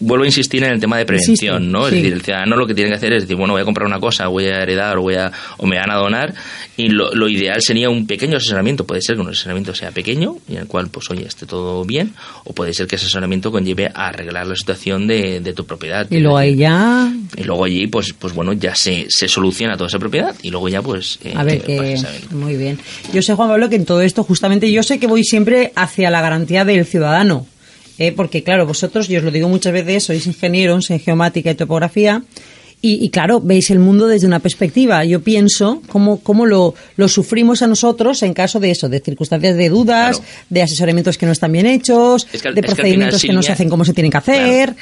vuelvo 0.00 0.24
a 0.24 0.26
insistir 0.26 0.64
en 0.64 0.72
el 0.72 0.80
tema 0.80 0.98
de 0.98 1.04
prevención, 1.04 1.70
¿no? 1.70 1.86
Es 1.86 1.90
sí. 1.90 1.96
decir, 1.96 2.12
el 2.14 2.22
ciudadano 2.22 2.56
lo 2.56 2.66
que 2.66 2.74
tiene 2.74 2.90
que 2.90 2.96
hacer 2.96 3.12
es 3.12 3.22
decir, 3.22 3.36
bueno, 3.36 3.52
voy 3.52 3.62
a 3.62 3.64
comprar 3.64 3.86
una 3.86 4.00
cosa, 4.00 4.26
voy 4.28 4.46
a 4.46 4.62
heredar 4.62 4.98
o, 4.98 5.02
voy 5.02 5.14
a, 5.14 5.30
o 5.58 5.66
me 5.66 5.78
van 5.78 5.90
a 5.90 5.96
donar 5.96 6.34
y 6.76 6.88
lo, 6.88 7.14
lo 7.14 7.28
ideal 7.28 7.60
sería 7.62 7.90
un 7.90 8.06
pequeño 8.06 8.38
asesoramiento. 8.38 8.84
Puede 8.84 9.02
ser 9.02 9.16
que 9.16 9.22
un 9.22 9.28
asesoramiento 9.28 9.74
sea 9.74 9.90
pequeño 9.90 10.36
y 10.48 10.54
en 10.54 10.62
el 10.62 10.66
cual, 10.66 10.88
pues, 10.88 11.10
oye, 11.10 11.26
esté 11.26 11.46
todo 11.46 11.84
bien 11.84 12.14
o 12.44 12.52
puede 12.52 12.72
ser 12.72 12.86
que 12.86 12.96
ese 12.96 13.04
asesoramiento 13.04 13.52
conlleve 13.52 13.86
a 13.94 14.08
arreglar 14.08 14.46
la 14.46 14.56
situación 14.56 15.06
de, 15.06 15.40
de 15.40 15.52
tu 15.52 15.64
propiedad. 15.66 16.06
Y 16.10 16.18
luego 16.20 16.38
ahí 16.38 16.56
ya, 16.56 17.12
y 17.36 17.44
luego 17.44 17.64
allí, 17.64 17.86
pues, 17.86 18.12
pues 18.18 18.32
bueno, 18.32 18.52
ya 18.54 18.74
se, 18.74 19.06
se 19.08 19.28
soluciona 19.28 19.76
toda 19.76 19.88
esa 19.88 19.98
propiedad 19.98 20.34
y 20.42 20.50
luego 20.50 20.68
ya, 20.68 20.82
pues... 20.82 21.18
eh, 21.24 21.34
a 21.36 21.44
ver, 21.44 21.62
que 21.62 21.96
saben. 21.96 22.22
muy 22.30 22.56
bien. 22.56 22.78
Yo 23.12 23.22
sé, 23.22 23.34
Juan 23.34 23.48
Pablo, 23.48 23.68
que 23.68 23.76
en 23.76 23.84
todo 23.84 24.00
esto, 24.00 24.24
justamente, 24.24 24.70
yo 24.72 24.82
sé 24.82 24.98
que 24.98 25.06
voy 25.06 25.24
siempre 25.24 25.72
hacia 25.76 26.10
la 26.10 26.20
garantía 26.22 26.64
del 26.64 26.86
ciudadano. 26.86 27.46
¿Eh? 28.00 28.10
Porque, 28.10 28.42
claro, 28.42 28.66
vosotros, 28.66 29.06
yo 29.06 29.18
os 29.18 29.24
lo 29.24 29.30
digo 29.30 29.48
muchas 29.48 29.72
veces, 29.72 30.02
sois 30.04 30.26
ingenieros 30.26 30.90
en 30.90 30.98
geomática 30.98 31.52
y 31.52 31.54
topografía. 31.54 32.22
Y, 32.82 33.04
y, 33.04 33.10
claro, 33.10 33.40
veis 33.42 33.70
el 33.70 33.78
mundo 33.78 34.06
desde 34.08 34.26
una 34.26 34.38
perspectiva. 34.40 35.04
Yo 35.04 35.20
pienso 35.20 35.82
cómo, 35.86 36.20
cómo 36.20 36.46
lo, 36.46 36.74
lo 36.96 37.08
sufrimos 37.08 37.60
a 37.60 37.66
nosotros 37.66 38.22
en 38.22 38.32
caso 38.32 38.58
de 38.58 38.70
eso, 38.70 38.88
de 38.88 39.00
circunstancias 39.00 39.54
de 39.54 39.68
dudas, 39.68 40.16
Claro. 40.18 40.32
de 40.48 40.62
asesoramientos 40.62 41.18
que 41.18 41.26
no 41.26 41.32
están 41.32 41.52
bien 41.52 41.66
hechos, 41.66 42.26
Es 42.32 42.40
que 42.40 42.48
al- 42.48 42.54
de 42.54 42.62
que 42.62 42.66
procedimientos 42.68 43.20
que 43.20 43.34
no 43.34 43.42
se 43.42 43.52
hacen 43.52 43.68
como 43.68 43.84
se 43.84 43.92
tienen 43.92 44.10
que 44.10 44.16
hacer, 44.16 44.74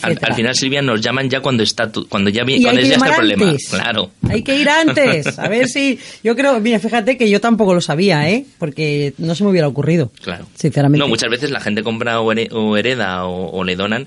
Al, 0.00 0.34
final, 0.34 0.54
Silvia, 0.54 0.80
nos 0.80 1.00
llaman 1.02 1.28
ya 1.28 1.40
cuando 1.40 1.62
está 1.62 1.92
tu- 1.92 2.08
cuando 2.08 2.30
ya, 2.30 2.44
vi- 2.44 2.62
cuando 2.62 2.80
ya 2.80 2.94
está 2.94 3.08
el 3.08 3.14
problema. 3.14 3.48
antes. 3.50 3.68
Claro. 3.68 4.10
Hay 4.28 4.42
que 4.42 4.56
ir 4.58 4.68
antes. 4.68 5.38
A 5.38 5.48
ver 5.48 5.68
si. 5.68 5.98
Yo 6.24 6.34
creo. 6.34 6.58
Mira, 6.60 6.78
fíjate 6.78 7.18
que 7.18 7.28
yo 7.28 7.40
tampoco 7.40 7.74
lo 7.74 7.80
sabía, 7.82 8.30
¿eh? 8.30 8.44
Porque 8.58 9.12
no 9.18 9.34
se 9.34 9.44
me 9.44 9.50
hubiera 9.50 9.68
ocurrido. 9.68 10.10
Claro. 10.22 10.46
Sinceramente. 10.54 10.98
No, 10.98 11.08
muchas 11.08 11.28
veces 11.30 11.50
la 11.50 11.60
gente 11.60 11.82
compra 11.82 12.20
o, 12.20 12.32
here- 12.32 12.48
o 12.52 12.76
hereda 12.76 13.26
o, 13.26 13.50
o 13.50 13.64
le 13.64 13.76
donan 13.76 14.06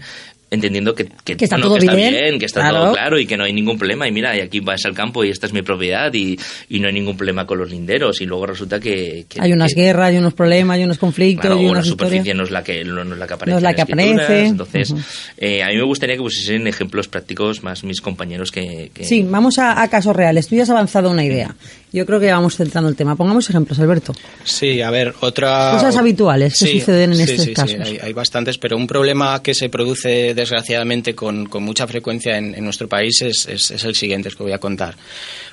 entendiendo 0.56 0.96
que, 0.96 1.06
que, 1.24 1.38
Que 1.38 1.46
está 1.46 1.56
bueno, 1.58 1.68
todo 1.68 1.78
que 1.78 1.86
está 1.86 1.96
bien, 1.96 2.39
que 2.39 2.46
está 2.46 2.62
claro. 2.62 2.84
todo 2.86 2.94
claro 2.94 3.20
y 3.20 3.26
que 3.28 3.38
no 3.38 3.44
hay 3.44 3.54
ningún 3.54 3.78
problema. 3.78 4.08
Y 4.08 4.12
mira, 4.12 4.36
y 4.36 4.41
aquí 4.41 4.60
vas 4.60 4.84
al 4.86 4.94
campo 4.94 5.24
y 5.24 5.30
esta 5.30 5.46
es 5.48 5.54
mi 5.54 5.62
propiedad 5.62 6.12
y, 6.13 6.38
y 6.70 6.80
no 6.80 6.88
hay 6.88 6.94
ningún 6.94 7.15
problema 7.15 7.46
con 7.46 7.58
los 7.60 7.70
linderos. 7.70 8.20
Y 8.22 8.26
luego 8.26 8.46
resulta 8.48 8.80
que... 8.80 9.26
que- 9.30 9.39
hay 9.41 9.54
unas 9.54 9.74
guerras, 9.76 10.10
hay 10.10 10.18
unos 10.18 10.34
problemas, 10.34 10.78
hay 10.78 10.84
unos 10.84 10.98
conflictos, 10.98 11.46
Claro, 11.46 11.60
hay 11.60 11.68
la 11.74 11.84
superficie 11.84 12.34
no 12.34 12.44
es 12.44 12.52
la 12.52 12.63
que 12.63 12.84
no, 12.84 13.04
no 13.04 13.13
es 13.13 13.20
la 13.20 13.28
que 13.28 13.34
aparece. 13.34 13.52
No 13.52 13.58
es 13.58 13.63
la 13.63 13.70
en 13.70 13.76
que 13.76 13.82
escrituras. 13.84 14.24
aparece. 14.26 14.48
Entonces, 14.48 14.96
eh, 15.38 15.63
a 15.63 15.68
mí 15.68 15.76
me 15.78 15.84
gustaría 15.84 16.15
que 16.15 16.22
pusiesen 16.22 16.68
ejemplos 16.68 17.08
prácticos 17.08 17.63
más 17.63 17.84
mis 17.84 18.02
compañeros 18.02 18.52
que... 18.52 18.91
que- 18.94 19.04
Sí, 19.04 19.24
vamos 19.30 19.60
a, 19.60 19.82
a 19.82 19.88
casos 19.89 20.15
reales. 20.15 20.48
Tú 20.48 20.56
ya 20.56 20.63
has 20.63 20.70
avanzado 20.70 21.12
una 21.12 21.24
idea. 21.24 21.56
Yo 21.95 22.05
creo 22.05 22.19
que 22.19 22.31
vamos 22.31 22.58
centrando 22.58 22.89
el 22.89 22.95
tema. 22.95 23.15
Pongamos 23.15 23.49
ejemplos, 23.49 23.79
Alberto. 23.79 24.13
Sí, 24.43 24.81
a 24.81 24.91
ver, 24.91 25.13
otra... 25.21 25.71
Cosas 25.75 25.95
habituales 25.95 26.60
que 26.60 26.67
suceden 26.79 27.12
en 27.13 27.17
sí, 27.17 27.23
estos 27.23 27.38
sí, 27.45 27.45
sí, 27.45 27.53
casos. 27.53 27.79
hay, 27.79 27.99
hay 28.03 28.13
bastantes, 28.13 28.58
pero 28.58 28.75
un 28.75 28.86
problema 28.86 29.41
que 29.41 29.53
se 29.53 29.69
produce 29.69 30.34
desgraciadamente 30.34 31.15
con, 31.15 31.45
con 31.47 31.63
mucha 31.63 31.88
frecuencia 31.88 32.38
en, 32.38 32.53
en 32.53 32.63
nuestro 32.65 32.89
país 32.89 33.21
es, 33.21 33.47
es- 33.47 33.71
es 33.71 33.84
el 33.86 33.95
siguiente, 33.95 34.27
es 34.29 34.36
que 34.36 34.43
voy 34.43 34.51
a 34.51 34.58
contar. 34.60 34.95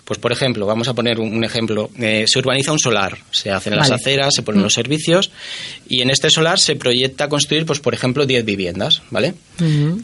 Pues, 0.05 0.18
por 0.18 0.33
ejemplo, 0.33 0.66
vamos 0.66 0.88
a 0.88 0.94
poner 0.94 1.20
un, 1.20 1.33
un 1.33 1.44
ejemplo. 1.44 1.88
Eh, 1.98 2.24
se 2.26 2.38
urbaniza 2.40 2.72
un 2.72 2.81
solar, 2.81 3.16
se 3.31 3.50
hacen 3.52 3.76
las 3.76 3.90
aceras, 3.92 4.35
se 4.35 4.42
ponen 4.42 4.61
Mm. 4.61 4.64
los 4.64 4.74
servicios 4.74 5.31
y 5.88 6.02
en 6.02 6.11
este 6.11 6.28
solar 6.28 6.59
se 6.59 6.74
proyecta 6.74 7.28
construir, 7.28 7.64
pues, 7.66 7.78
por 7.78 7.94
ejemplo, 7.94 8.26
10 8.26 8.44
viviendas, 8.44 9.02
¿vale? 9.11 9.35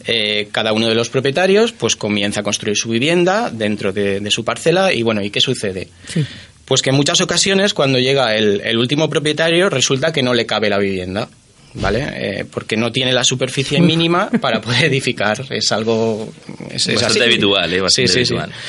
Eh, 0.07 0.47
cada 0.53 0.71
uno 0.73 0.87
de 0.87 0.95
los 0.95 1.09
propietarios 1.09 1.73
pues 1.73 1.95
comienza 1.97 2.39
a 2.39 2.43
construir 2.43 2.77
su 2.77 2.89
vivienda 2.89 3.49
dentro 3.51 3.91
de, 3.91 4.19
de 4.21 4.31
su 4.31 4.45
parcela 4.45 4.93
y 4.93 5.01
bueno, 5.01 5.21
¿y 5.21 5.29
qué 5.31 5.41
sucede? 5.41 5.89
Sí. 6.07 6.25
Pues 6.69 6.81
que 6.81 6.91
en 6.91 6.95
muchas 6.95 7.19
ocasiones 7.19 7.73
cuando 7.73 7.99
llega 7.99 8.33
el, 8.35 8.61
el 8.63 8.77
último 8.77 9.09
propietario 9.09 9.69
resulta 9.69 10.13
que 10.13 10.23
no 10.23 10.33
le 10.33 10.45
cabe 10.45 10.69
la 10.69 10.77
vivienda. 10.77 11.27
¿Vale? 11.71 12.07
Eh, 12.15 12.45
porque 12.51 12.75
no 12.75 12.91
tiene 12.91 13.13
la 13.13 13.23
superficie 13.23 13.79
mínima 13.79 14.27
para 14.41 14.59
poder 14.59 14.85
edificar. 14.85 15.45
Es 15.51 15.71
algo. 15.71 16.27
Es, 16.71 16.87
es 16.87 16.95
Bastante 16.95 17.19
así. 17.19 17.29
habitual, 17.29 17.71
¿eh? 17.71 17.79
Bastante 17.79 18.07
Sí, 18.11 18.19
sí, 18.19 18.25
sí. 18.25 18.33
habitual. 18.35 18.59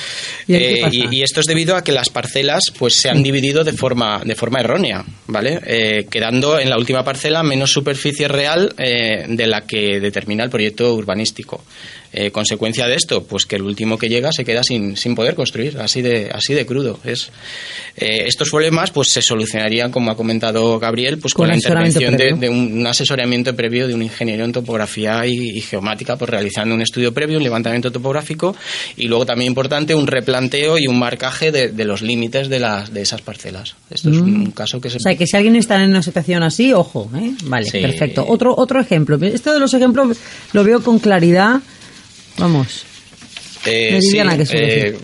¿Y 0.46 0.54
ahí 0.54 0.60
qué 0.60 0.80
Eh, 0.82 0.88
y, 0.92 1.16
y 1.16 1.22
esto 1.22 1.40
es 1.40 1.46
debido 1.46 1.76
a 1.76 1.82
que 1.82 1.92
las 1.92 2.10
parcelas 2.10 2.60
pues 2.78 2.96
se 2.96 3.08
han 3.08 3.22
dividido 3.22 3.64
de 3.64 3.72
forma 3.72 4.20
de 4.22 4.34
forma 4.34 4.60
errónea, 4.60 5.02
¿vale? 5.28 5.60
Eh, 5.66 6.06
quedando 6.10 6.58
en 6.58 6.68
la 6.68 6.76
última 6.76 7.02
parcela 7.02 7.42
menos 7.42 7.72
superficie 7.72 8.28
real 8.28 8.74
eh, 8.76 9.24
de 9.26 9.46
la 9.46 9.62
que 9.62 9.98
determina 9.98 10.44
el 10.44 10.50
proyecto 10.50 10.92
urbanístico. 10.94 11.64
Eh, 12.12 12.30
consecuencia 12.30 12.86
de 12.86 12.94
esto, 12.94 13.24
pues 13.24 13.44
que 13.44 13.56
el 13.56 13.62
último 13.62 13.98
que 13.98 14.08
llega 14.08 14.32
se 14.32 14.44
queda 14.44 14.62
sin, 14.62 14.96
sin 14.96 15.14
poder 15.14 15.34
construir, 15.34 15.78
así 15.78 16.02
de, 16.02 16.30
así 16.32 16.54
de 16.54 16.66
crudo. 16.66 16.98
Es, 17.04 17.30
eh, 17.96 18.24
estos 18.26 18.50
problemas 18.50 18.90
pues 18.90 19.08
se 19.12 19.22
solucionarían, 19.22 19.90
como 19.90 20.10
ha 20.10 20.16
comentado 20.16 20.78
Gabriel, 20.78 21.18
pues 21.18 21.34
con, 21.34 21.42
Con 21.42 21.48
la 21.50 21.56
intervención 21.56 22.16
de, 22.16 22.48
un, 22.48 22.86
asesoramiento 22.86 23.54
previo 23.54 23.86
de 23.88 23.94
un 23.94 24.02
ingeniero 24.02 24.44
en 24.44 24.52
topografía 24.52 25.24
y, 25.26 25.58
y 25.58 25.60
geomática, 25.60 26.16
pues 26.16 26.30
realizando 26.30 26.74
un 26.74 26.82
estudio 26.82 27.12
previo, 27.12 27.38
un 27.38 27.44
levantamiento 27.44 27.90
topográfico 27.92 28.56
y 28.96 29.06
luego 29.06 29.26
también 29.26 29.48
importante 29.48 29.94
un 29.94 30.06
replanteo 30.06 30.78
y 30.78 30.86
un 30.86 30.98
marcaje 30.98 31.52
de, 31.52 31.68
de 31.68 31.84
los 31.84 32.02
límites 32.02 32.48
de, 32.48 32.60
las, 32.60 32.92
de 32.92 33.02
esas 33.02 33.22
parcelas. 33.22 33.76
Esto 33.90 34.10
es 34.10 34.18
un 34.18 34.50
caso 34.52 34.80
que 34.80 34.88
se 34.90 35.00
Mm. 35.00 35.00
O 35.00 35.02
sea, 35.02 35.16
que 35.16 35.26
si 35.26 35.36
alguien 35.36 35.56
está 35.56 35.82
en 35.82 35.90
una 35.90 36.02
situación 36.02 36.42
así, 36.42 36.72
ojo, 36.72 37.10
¿eh? 37.16 37.32
Vale, 37.44 37.70
Sí. 37.70 37.78
perfecto. 37.80 38.24
Otro, 38.28 38.54
otro 38.56 38.80
ejemplo. 38.80 39.18
Esto 39.22 39.52
de 39.52 39.60
los 39.60 39.72
ejemplos 39.74 40.16
lo 40.52 40.64
veo 40.64 40.82
con 40.82 40.98
claridad. 40.98 41.60
Vamos. 42.38 42.84
Eh, 43.66 43.98
sí, 44.00 44.16
que 44.16 44.88
eh, 44.88 44.98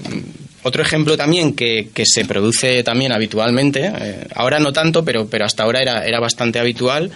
otro 0.63 0.83
ejemplo 0.83 1.17
también 1.17 1.55
que, 1.55 1.91
que 1.93 2.05
se 2.07 2.25
produce 2.25 2.83
también 2.83 3.13
habitualmente, 3.13 3.93
eh, 3.99 4.27
ahora 4.35 4.59
no 4.59 4.73
tanto, 4.73 5.05
pero, 5.05 5.27
pero 5.29 5.45
hasta 5.45 5.63
ahora 5.63 5.83
era, 5.83 6.05
era 6.05 6.19
bastante 6.21 6.59
habitual, 6.59 7.13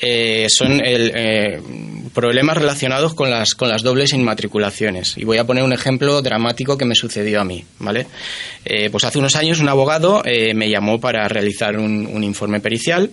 eh, 0.00 0.46
son 0.50 0.84
el, 0.84 1.10
eh, 1.14 1.60
problemas 2.12 2.56
relacionados 2.58 3.14
con 3.14 3.30
las, 3.30 3.54
con 3.54 3.68
las 3.68 3.82
dobles 3.82 4.12
inmatriculaciones. 4.12 5.16
Y 5.16 5.24
voy 5.24 5.38
a 5.38 5.44
poner 5.44 5.64
un 5.64 5.72
ejemplo 5.72 6.20
dramático 6.20 6.76
que 6.76 6.84
me 6.84 6.94
sucedió 6.94 7.40
a 7.40 7.44
mí. 7.44 7.64
¿vale? 7.78 8.06
Eh, 8.64 8.90
pues 8.90 9.04
hace 9.04 9.18
unos 9.18 9.36
años 9.36 9.60
un 9.60 9.68
abogado 9.68 10.22
me 10.54 10.68
llamó 10.68 11.00
para 11.00 11.26
realizar 11.28 11.78
un, 11.78 12.06
un 12.06 12.24
informe 12.24 12.60
pericial 12.60 13.10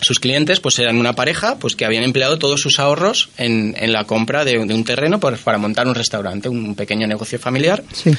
sus 0.00 0.18
clientes 0.20 0.60
pues 0.60 0.78
eran 0.78 0.96
una 0.98 1.14
pareja 1.14 1.58
pues 1.58 1.76
que 1.76 1.84
habían 1.84 2.02
empleado 2.04 2.38
todos 2.38 2.60
sus 2.60 2.78
ahorros 2.78 3.28
en, 3.36 3.74
en 3.78 3.92
la 3.92 4.04
compra 4.04 4.44
de, 4.44 4.52
de 4.64 4.74
un 4.74 4.84
terreno 4.84 5.20
para 5.20 5.58
montar 5.58 5.86
un 5.86 5.94
restaurante, 5.94 6.48
un 6.48 6.74
pequeño 6.74 7.06
negocio 7.06 7.38
familiar. 7.38 7.82
Sí. 7.92 8.10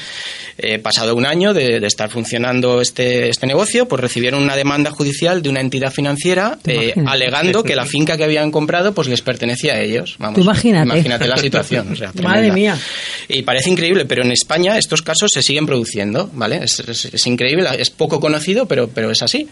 Eh, 0.58 0.78
pasado 0.78 1.16
un 1.16 1.24
año 1.26 1.54
de, 1.54 1.80
de 1.80 1.86
estar 1.86 2.10
funcionando 2.10 2.80
este, 2.82 3.30
este 3.30 3.46
negocio, 3.46 3.88
pues 3.88 4.00
recibieron 4.00 4.42
una 4.42 4.54
demanda 4.54 4.90
judicial 4.90 5.42
de 5.42 5.48
una 5.48 5.60
entidad 5.60 5.90
financiera 5.90 6.58
¿Te 6.62 6.90
eh, 6.90 6.94
alegando 7.06 7.62
que 7.62 7.74
la 7.74 7.86
finca 7.86 8.16
que 8.18 8.24
habían 8.24 8.50
comprado 8.50 8.92
pues 8.92 9.08
les 9.08 9.22
pertenecía 9.22 9.74
a 9.74 9.80
ellos. 9.80 10.16
Vamos, 10.18 10.38
imagínate. 10.40 10.84
imagínate 10.86 11.26
la 11.26 11.38
situación. 11.38 11.92
o 11.92 11.96
sea, 11.96 12.12
Madre 12.22 12.52
mía. 12.52 12.78
Y 13.28 13.42
parece 13.42 13.70
increíble, 13.70 14.04
pero 14.04 14.22
en 14.22 14.30
España 14.32 14.76
estos 14.78 15.00
casos 15.02 15.30
se 15.32 15.42
siguen 15.42 15.64
produciendo, 15.66 16.28
¿vale? 16.34 16.60
Es, 16.62 16.80
es- 16.80 17.06
es 17.06 17.26
increíble, 17.26 17.66
es 17.78 17.90
poco 17.90 18.20
conocido, 18.20 18.66
pero, 18.66 18.88
pero 18.88 19.10
es 19.10 19.22
así. 19.22 19.48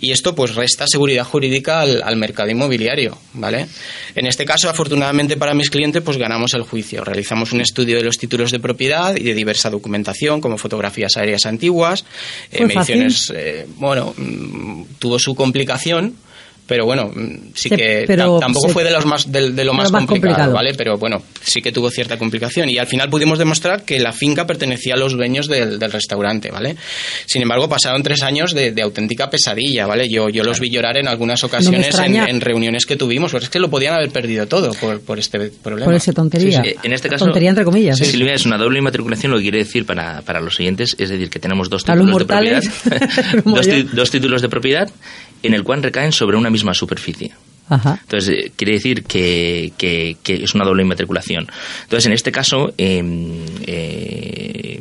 Y 0.00 0.10
esto 0.12 0.34
pues 0.34 0.54
resta 0.54 0.86
seguridad 0.88 1.24
jurídica 1.24 1.59
al, 1.68 2.02
al 2.02 2.16
mercado 2.16 2.50
inmobiliario, 2.50 3.16
¿vale? 3.34 3.66
En 4.14 4.26
este 4.26 4.44
caso, 4.44 4.68
afortunadamente 4.68 5.36
para 5.36 5.54
mis 5.54 5.70
clientes, 5.70 6.02
pues 6.02 6.16
ganamos 6.16 6.54
el 6.54 6.62
juicio. 6.62 7.04
Realizamos 7.04 7.52
un 7.52 7.60
estudio 7.60 7.96
de 7.96 8.04
los 8.04 8.16
títulos 8.16 8.50
de 8.50 8.60
propiedad 8.60 9.16
y 9.16 9.22
de 9.22 9.34
diversa 9.34 9.70
documentación, 9.70 10.40
como 10.40 10.58
fotografías 10.58 11.16
aéreas 11.16 11.46
antiguas, 11.46 12.04
eh, 12.50 12.58
¿Fue 12.58 12.66
mediciones, 12.66 13.32
eh, 13.34 13.66
bueno, 13.76 14.14
mm, 14.16 14.82
tuvo 14.98 15.18
su 15.18 15.34
complicación. 15.34 16.14
Pero 16.70 16.84
bueno, 16.86 17.10
mm, 17.12 17.50
sí 17.52 17.68
Se- 17.68 17.76
que 17.76 18.04
pero 18.06 18.38
tampoco 18.38 18.68
se- 18.68 18.74
fue 18.74 18.84
de, 18.84 18.92
los 18.92 19.04
más, 19.04 19.30
de, 19.32 19.50
de 19.50 19.64
lo 19.64 19.74
más, 19.74 19.90
complicado, 19.90 20.06
complicado. 20.20 20.52
¿vale? 20.54 20.72
Pero 20.74 20.96
bueno, 20.98 21.20
sí 21.42 21.60
que 21.60 21.72
tuvo 21.72 21.90
cierta 21.90 22.16
complicación. 22.16 22.70
Y 22.70 22.78
al 22.78 22.86
final 22.86 23.10
pudimos 23.10 23.40
demostrar 23.40 23.82
que 23.84 23.98
la 23.98 24.12
finca 24.12 24.46
pertenecía 24.46 24.94
a 24.94 24.96
los 24.96 25.14
dueños 25.14 25.48
del, 25.48 25.80
del 25.80 25.90
restaurante, 25.90 26.52
¿vale? 26.52 26.76
Sin 27.26 27.42
embargo, 27.42 27.68
pasaron 27.68 28.04
tres 28.04 28.22
años 28.22 28.54
de, 28.54 28.70
de 28.70 28.82
auténtica 28.82 29.28
pesadilla, 29.28 29.88
¿vale? 29.88 30.08
Yo, 30.08 30.28
yo 30.28 30.44
los 30.44 30.60
vi 30.60 30.70
llorar 30.70 30.96
en 30.96 31.08
algunas 31.08 31.42
ocasiones 31.42 31.98
en, 31.98 32.40
reuniones 32.40 32.86
que 32.86 32.94
tuvimos, 32.94 33.32
pero 33.32 33.42
es 33.42 33.50
que 33.50 33.58
lo 33.58 33.68
podían 33.68 33.94
haber 33.94 34.10
perdido 34.10 34.46
todo 34.46 34.72
por, 34.74 35.00
por 35.00 35.18
este 35.18 35.50
problema. 35.50 35.86
Por 35.86 35.94
esa 35.96 36.12
tontería. 36.12 36.62
En 36.84 36.92
este 36.92 37.08
caso, 37.08 37.24
Tontería 37.24 37.50
entre 37.50 37.64
comillas. 37.64 37.98
sí. 37.98 38.04
Silvia, 38.04 38.34
es 38.34 38.46
una 38.46 38.58
doble 38.58 38.78
inmatriculación, 38.78 39.32
lo 39.32 39.38
que 39.38 39.42
quiere 39.42 39.58
decir 39.58 39.84
para, 39.84 40.22
para 40.22 40.40
los 40.40 40.60
oyentes, 40.60 40.94
es 40.96 41.08
decir, 41.08 41.30
que 41.30 41.40
tenemos 41.40 41.68
dos 41.68 41.82
títulos 41.82 42.06
de 42.16 42.24
propiedad, 42.26 42.62
dos 43.92 44.10
títulos 44.12 44.40
de 44.40 44.48
propiedad 44.48 44.88
en 45.42 45.54
el 45.54 45.64
cual 45.64 45.82
recaen 45.82 46.12
sobre 46.12 46.36
una 46.36 46.50
misma 46.50 46.59
superficie. 46.74 47.32
Ajá. 47.68 48.00
Entonces, 48.02 48.30
eh, 48.46 48.52
quiere 48.56 48.72
decir 48.74 49.04
que, 49.04 49.72
que- 49.78 50.16
que 50.24 50.42
es 50.42 50.54
una 50.56 50.64
doble 50.64 50.82
inmatriculación. 50.82 51.46
Entonces, 51.84 52.06
en 52.06 52.12
este 52.12 52.32
caso, 52.32 52.72
eh, 52.76 53.00
eh, 53.66 54.80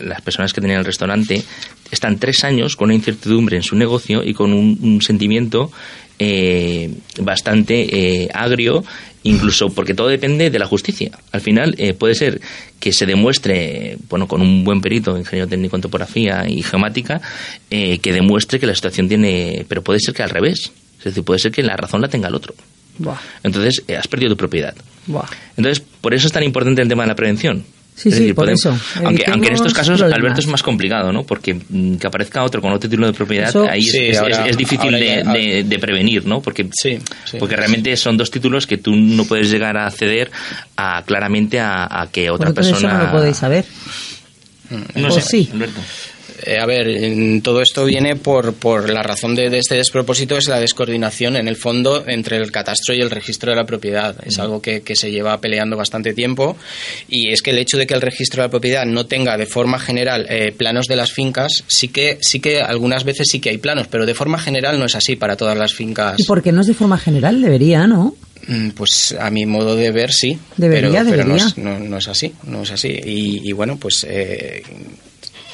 las 0.00 0.20
personas 0.22 0.52
que 0.52 0.60
tenían 0.60 0.78
el 0.80 0.84
restaurante 0.84 1.42
están 1.90 2.18
tres 2.18 2.44
años 2.44 2.76
con 2.76 2.86
una 2.86 2.94
incertidumbre 2.94 3.56
en 3.56 3.62
su 3.62 3.76
negocio 3.76 4.22
y 4.24 4.34
con 4.34 4.52
un, 4.52 4.78
un 4.82 5.02
sentimiento 5.02 5.70
eh, 6.18 6.90
bastante 7.20 8.22
eh, 8.24 8.28
agrio, 8.32 8.84
incluso 9.24 9.68
porque 9.70 9.92
todo 9.94 10.06
depende 10.08 10.50
de 10.50 10.58
la 10.60 10.66
justicia. 10.66 11.10
Al 11.32 11.40
final, 11.40 11.74
eh, 11.78 11.92
puede 11.92 12.14
ser 12.14 12.40
que 12.78 12.92
se 12.92 13.04
demuestre, 13.06 13.98
bueno, 14.08 14.26
con 14.28 14.40
un 14.42 14.62
buen 14.64 14.80
perito, 14.80 15.18
ingeniero 15.18 15.48
técnico 15.48 15.74
en 15.76 15.82
topografía 15.82 16.44
y 16.48 16.62
geomática, 16.62 17.20
que 17.68 17.98
demuestre 18.12 18.60
que 18.60 18.66
la 18.66 18.74
situación 18.74 19.08
tiene. 19.08 19.64
Pero 19.68 19.82
puede 19.82 19.98
ser 20.00 20.14
que 20.14 20.22
al 20.22 20.30
revés. 20.30 20.70
Es 21.08 21.12
decir, 21.14 21.24
puede 21.24 21.38
ser 21.40 21.52
que 21.52 21.62
la 21.62 21.76
razón 21.76 22.00
la 22.02 22.08
tenga 22.08 22.28
el 22.28 22.34
otro. 22.34 22.54
Buah, 22.98 23.16
Entonces, 23.42 23.82
eh, 23.88 23.96
has 23.96 24.08
perdido 24.08 24.30
tu 24.32 24.36
propiedad. 24.36 24.74
buah. 25.06 25.26
Entonces, 25.56 25.82
por 26.00 26.14
eso 26.14 26.26
es 26.26 26.32
tan 26.32 26.42
importante 26.42 26.82
el 26.82 26.88
tema 26.88 27.02
de 27.04 27.08
la 27.08 27.14
prevención. 27.14 27.64
Sí, 27.94 28.10
Es 28.10 28.16
sí, 28.16 28.32
por 28.34 28.50
eso. 28.50 28.78
Aunque, 29.04 29.24
aunque 29.30 29.48
en 29.48 29.54
estos 29.54 29.72
casos, 29.72 29.98
problemas. 29.98 30.18
Alberto, 30.20 30.40
es 30.40 30.46
más 30.48 30.62
complicado, 30.62 31.12
¿no? 31.12 31.22
Porque 31.24 31.54
mm, 31.54 31.94
que 31.96 32.06
aparezca 32.06 32.42
otro 32.44 32.60
con 32.60 32.70
otro 32.72 32.90
título 32.90 33.06
de 33.06 33.14
propiedad, 33.14 33.48
Eso- 33.48 33.66
ahí 33.66 33.80
es- 33.80 33.90
Sí, 33.92 33.98
es, 34.08 34.18
ahora- 34.18 34.44
es- 34.44 34.50
es 34.50 34.56
difícil 34.58 34.90
de, 34.92 35.22
ya- 35.24 35.32
de- 35.32 35.64
de 35.64 35.78
prevenir, 35.78 36.26
¿no? 36.26 36.42
Porque, 36.42 36.68
Sí, 36.78 36.98
sí. 37.24 37.38
porque 37.38 37.56
realmente 37.56 37.96
son 37.96 38.18
dos 38.18 38.30
títulos 38.30 38.66
que 38.66 38.76
tú 38.76 38.94
no 38.94 39.24
puedes 39.24 39.50
llegar 39.50 39.78
a 39.78 39.86
acceder 39.86 40.30
a, 40.76 41.02
claramente 41.06 41.58
a, 41.58 41.84
a 42.02 42.06
que 42.10 42.28
otra 42.28 42.50
Vosotros 42.50 42.66
persona... 42.68 42.88
eso 42.92 42.98
no 42.98 43.04
lo 43.04 43.12
podéis 43.12 43.36
saber. 43.38 43.64
No 44.94 45.08
¿O 45.08 45.10
sé, 45.12 45.20
sí? 45.22 45.48
Alberto. 45.52 45.80
Eh, 46.44 46.58
a 46.58 46.66
ver, 46.66 46.88
en- 46.88 47.40
todo 47.42 47.60
esto 47.62 47.84
viene 47.84 48.16
por, 48.16 48.54
por 48.54 48.90
la 48.90 49.02
razón 49.02 49.34
de, 49.34 49.48
de 49.50 49.58
este 49.58 49.76
despropósito, 49.76 50.36
es 50.36 50.48
la 50.48 50.60
descoordinación 50.60 51.36
en 51.36 51.48
el 51.48 51.56
fondo 51.56 52.04
entre 52.06 52.36
el 52.36 52.50
catastro 52.52 52.94
y 52.94 53.00
el 53.00 53.10
registro 53.10 53.50
de 53.50 53.56
la 53.56 53.64
propiedad. 53.64 54.16
Es 54.26 54.38
algo 54.38 54.60
que, 54.60 54.82
que 54.82 54.96
se 54.96 55.10
lleva 55.10 55.40
peleando 55.40 55.76
bastante 55.76 56.12
tiempo 56.14 56.56
y 57.08 57.30
es 57.32 57.42
que 57.42 57.50
el 57.50 57.58
hecho 57.58 57.78
de 57.78 57.86
que 57.86 57.94
el 57.94 58.00
registro 58.00 58.42
de 58.42 58.48
la 58.48 58.50
propiedad 58.50 58.84
no 58.86 59.06
tenga 59.06 59.36
de 59.36 59.46
forma 59.46 59.78
general 59.78 60.26
eh, 60.28 60.52
planos 60.56 60.86
de 60.86 60.96
las 60.96 61.12
fincas, 61.12 61.64
sí 61.66 61.88
que, 61.88 62.18
sí 62.20 62.40
que 62.40 62.60
algunas 62.60 63.04
veces 63.04 63.28
sí 63.30 63.40
que 63.40 63.50
hay 63.50 63.58
planos, 63.58 63.86
pero 63.88 64.04
de 64.06 64.14
forma 64.14 64.38
general 64.38 64.78
no 64.78 64.86
es 64.86 64.94
así 64.94 65.16
para 65.16 65.36
todas 65.36 65.56
las 65.56 65.74
fincas. 65.74 66.18
¿Y 66.18 66.24
por 66.24 66.42
qué 66.42 66.52
no 66.52 66.60
es 66.60 66.66
de 66.66 66.74
forma 66.74 66.98
general? 66.98 67.40
Debería, 67.40 67.86
¿no? 67.86 68.14
Mm, 68.48 68.70
Pues 68.70 69.14
a 69.18 69.30
mi 69.30 69.44
modo 69.46 69.74
de 69.74 69.90
ver 69.90 70.12
sí, 70.12 70.38
Debería, 70.56 71.00
pero, 71.04 71.10
pero 71.10 71.24
no, 71.24 71.34
debería. 71.34 71.46
es, 71.46 71.58
no- 71.58 71.78
no 71.80 71.98
es 71.98 72.08
así, 72.08 72.32
no 72.44 72.62
es 72.62 72.70
así. 72.70 72.88
Y, 72.88 73.48
y 73.48 73.52
bueno, 73.52 73.76
pues 73.76 74.06
eh, 74.08 74.62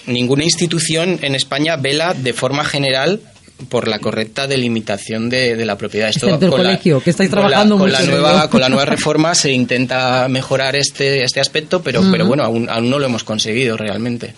ninguna 0.06 0.44
institución 0.44 1.18
en 1.22 1.34
España 1.34 1.76
vela 1.76 2.14
de 2.14 2.32
forma 2.32 2.64
general 2.64 3.20
por 3.68 3.86
la 3.86 4.00
correcta 4.00 4.48
delimitación 4.48 5.30
de, 5.30 5.54
de 5.54 5.64
la 5.64 5.78
propiedad. 5.78 6.08
Excepto 6.08 6.34
el 6.46 6.50
con 6.50 6.62
la- 6.64 6.70
colegio, 6.70 7.00
que 7.00 7.10
estáis 7.10 7.30
con 7.30 7.38
la- 7.42 7.46
trabajando 7.48 7.78
con 7.78 7.92
la 7.92 8.02
nueva. 8.02 8.50
Con 8.50 8.60
la 8.60 8.68
nueva 8.68 8.84
reforma 8.86 9.34
se 9.36 9.52
intenta 9.52 10.26
mejorar 10.28 10.74
este, 10.74 11.22
este 11.22 11.38
aspecto, 11.40 11.80
pero, 11.80 12.02
pero 12.10 12.26
bueno, 12.26 12.42
aún, 12.42 12.68
aún 12.68 12.90
no 12.90 12.98
lo 12.98 13.06
hemos 13.06 13.22
conseguido 13.22 13.76
realmente. 13.76 14.34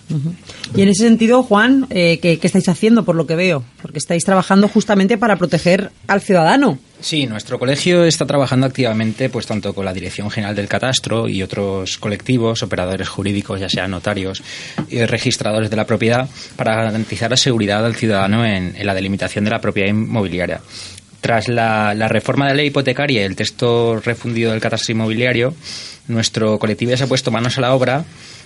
Y 0.75 0.81
en 0.83 0.89
ese 0.89 1.03
sentido, 1.05 1.41
Juan, 1.41 1.87
eh, 1.89 2.19
¿qué, 2.21 2.37
qué 2.37 2.45
estáis 2.45 2.69
haciendo 2.69 3.03
por 3.03 3.15
lo 3.15 3.25
que 3.25 3.35
veo? 3.35 3.63
Porque 3.81 3.97
estáis 3.97 4.23
trabajando 4.23 4.67
justamente 4.67 5.17
para 5.17 5.37
proteger 5.37 5.89
al 6.07 6.21
ciudadano. 6.21 6.77
Sí, 7.05 7.27
nuestro 7.27 7.59
colegio 7.59 8.03
está 8.03 8.25
trabajando 8.25 8.65
activamente, 8.65 9.29
pues 9.29 9.45
tanto 9.45 9.75
con 9.75 9.85
la 9.85 9.93
Dirección 9.93 10.31
General 10.31 10.55
del 10.55 10.67
Catastro 10.67 11.29
y 11.29 11.43
otros 11.43 11.99
colectivos, 11.99 12.63
operadores 12.63 13.07
jurídicos, 13.09 13.59
ya 13.59 13.69
sean 13.69 13.91
notarios 13.91 14.41
y 14.89 15.05
registradores 15.05 15.69
de 15.69 15.75
la 15.75 15.85
propiedad, 15.85 16.27
para 16.55 16.73
garantizar 16.73 17.29
la 17.29 17.37
seguridad 17.37 17.83
del 17.83 17.93
ciudadano 17.93 18.43
en, 18.43 18.75
en 18.75 18.87
la 18.87 18.95
delimitación 18.95 19.45
de 19.45 19.51
la 19.51 19.61
propiedad 19.61 19.89
inmobiliaria. 19.89 20.61
Tras 21.21 21.47
la, 21.47 21.93
la 21.93 22.07
reforma 22.07 22.45
de 22.47 22.53
la 22.53 22.57
ley 22.57 22.67
hipotecaria 22.69 23.21
y 23.21 23.25
el 23.25 23.35
texto 23.35 24.01
refundido 24.03 24.51
del 24.51 24.59
catastro 24.59 24.93
inmobiliario, 24.93 25.53
nuestro 26.07 26.57
colectivo 26.57 26.89
ya 26.89 26.97
se 26.97 27.03
ha 27.03 27.07
puesto 27.07 27.29
manos 27.29 27.59
a 27.59 27.61
la 27.61 27.75
obra 27.75 28.03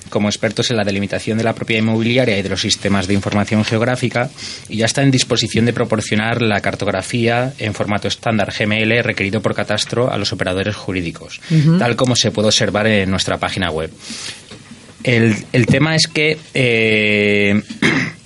como 0.10 0.30
expertos 0.30 0.72
en 0.72 0.78
la 0.78 0.84
delimitación 0.84 1.38
de 1.38 1.44
la 1.44 1.54
propiedad 1.54 1.82
inmobiliaria 1.82 2.38
y 2.38 2.42
de 2.42 2.50
los 2.50 2.62
sistemas 2.62 3.08
de 3.08 3.14
información 3.14 3.64
geográfica 3.64 4.30
y 4.68 4.78
ya 4.78 4.86
está 4.86 5.02
en 5.02 5.12
disposición 5.12 5.66
de 5.66 5.74
proporcionar 5.74 6.42
la 6.42 6.62
cartografía 6.62 7.54
en 7.58 7.74
formato 7.74 8.08
estándar 8.08 8.54
GML 8.58 9.04
requerido 9.04 9.42
por 9.42 9.56
catastro 9.56 10.12
a 10.12 10.18
los 10.18 10.34
operadores 10.34 10.76
jurídicos, 10.76 11.42
tal 11.78 11.96
como 11.96 12.16
se 12.16 12.32
puede 12.32 12.48
observar 12.48 12.88
en 12.88 13.10
nuestra 13.10 13.38
página 13.38 13.70
web. 13.70 13.92
El, 15.04 15.36
el 15.54 15.66
tema 15.66 15.96
es 15.96 16.08
que 16.08 16.38
eh, 16.54 17.62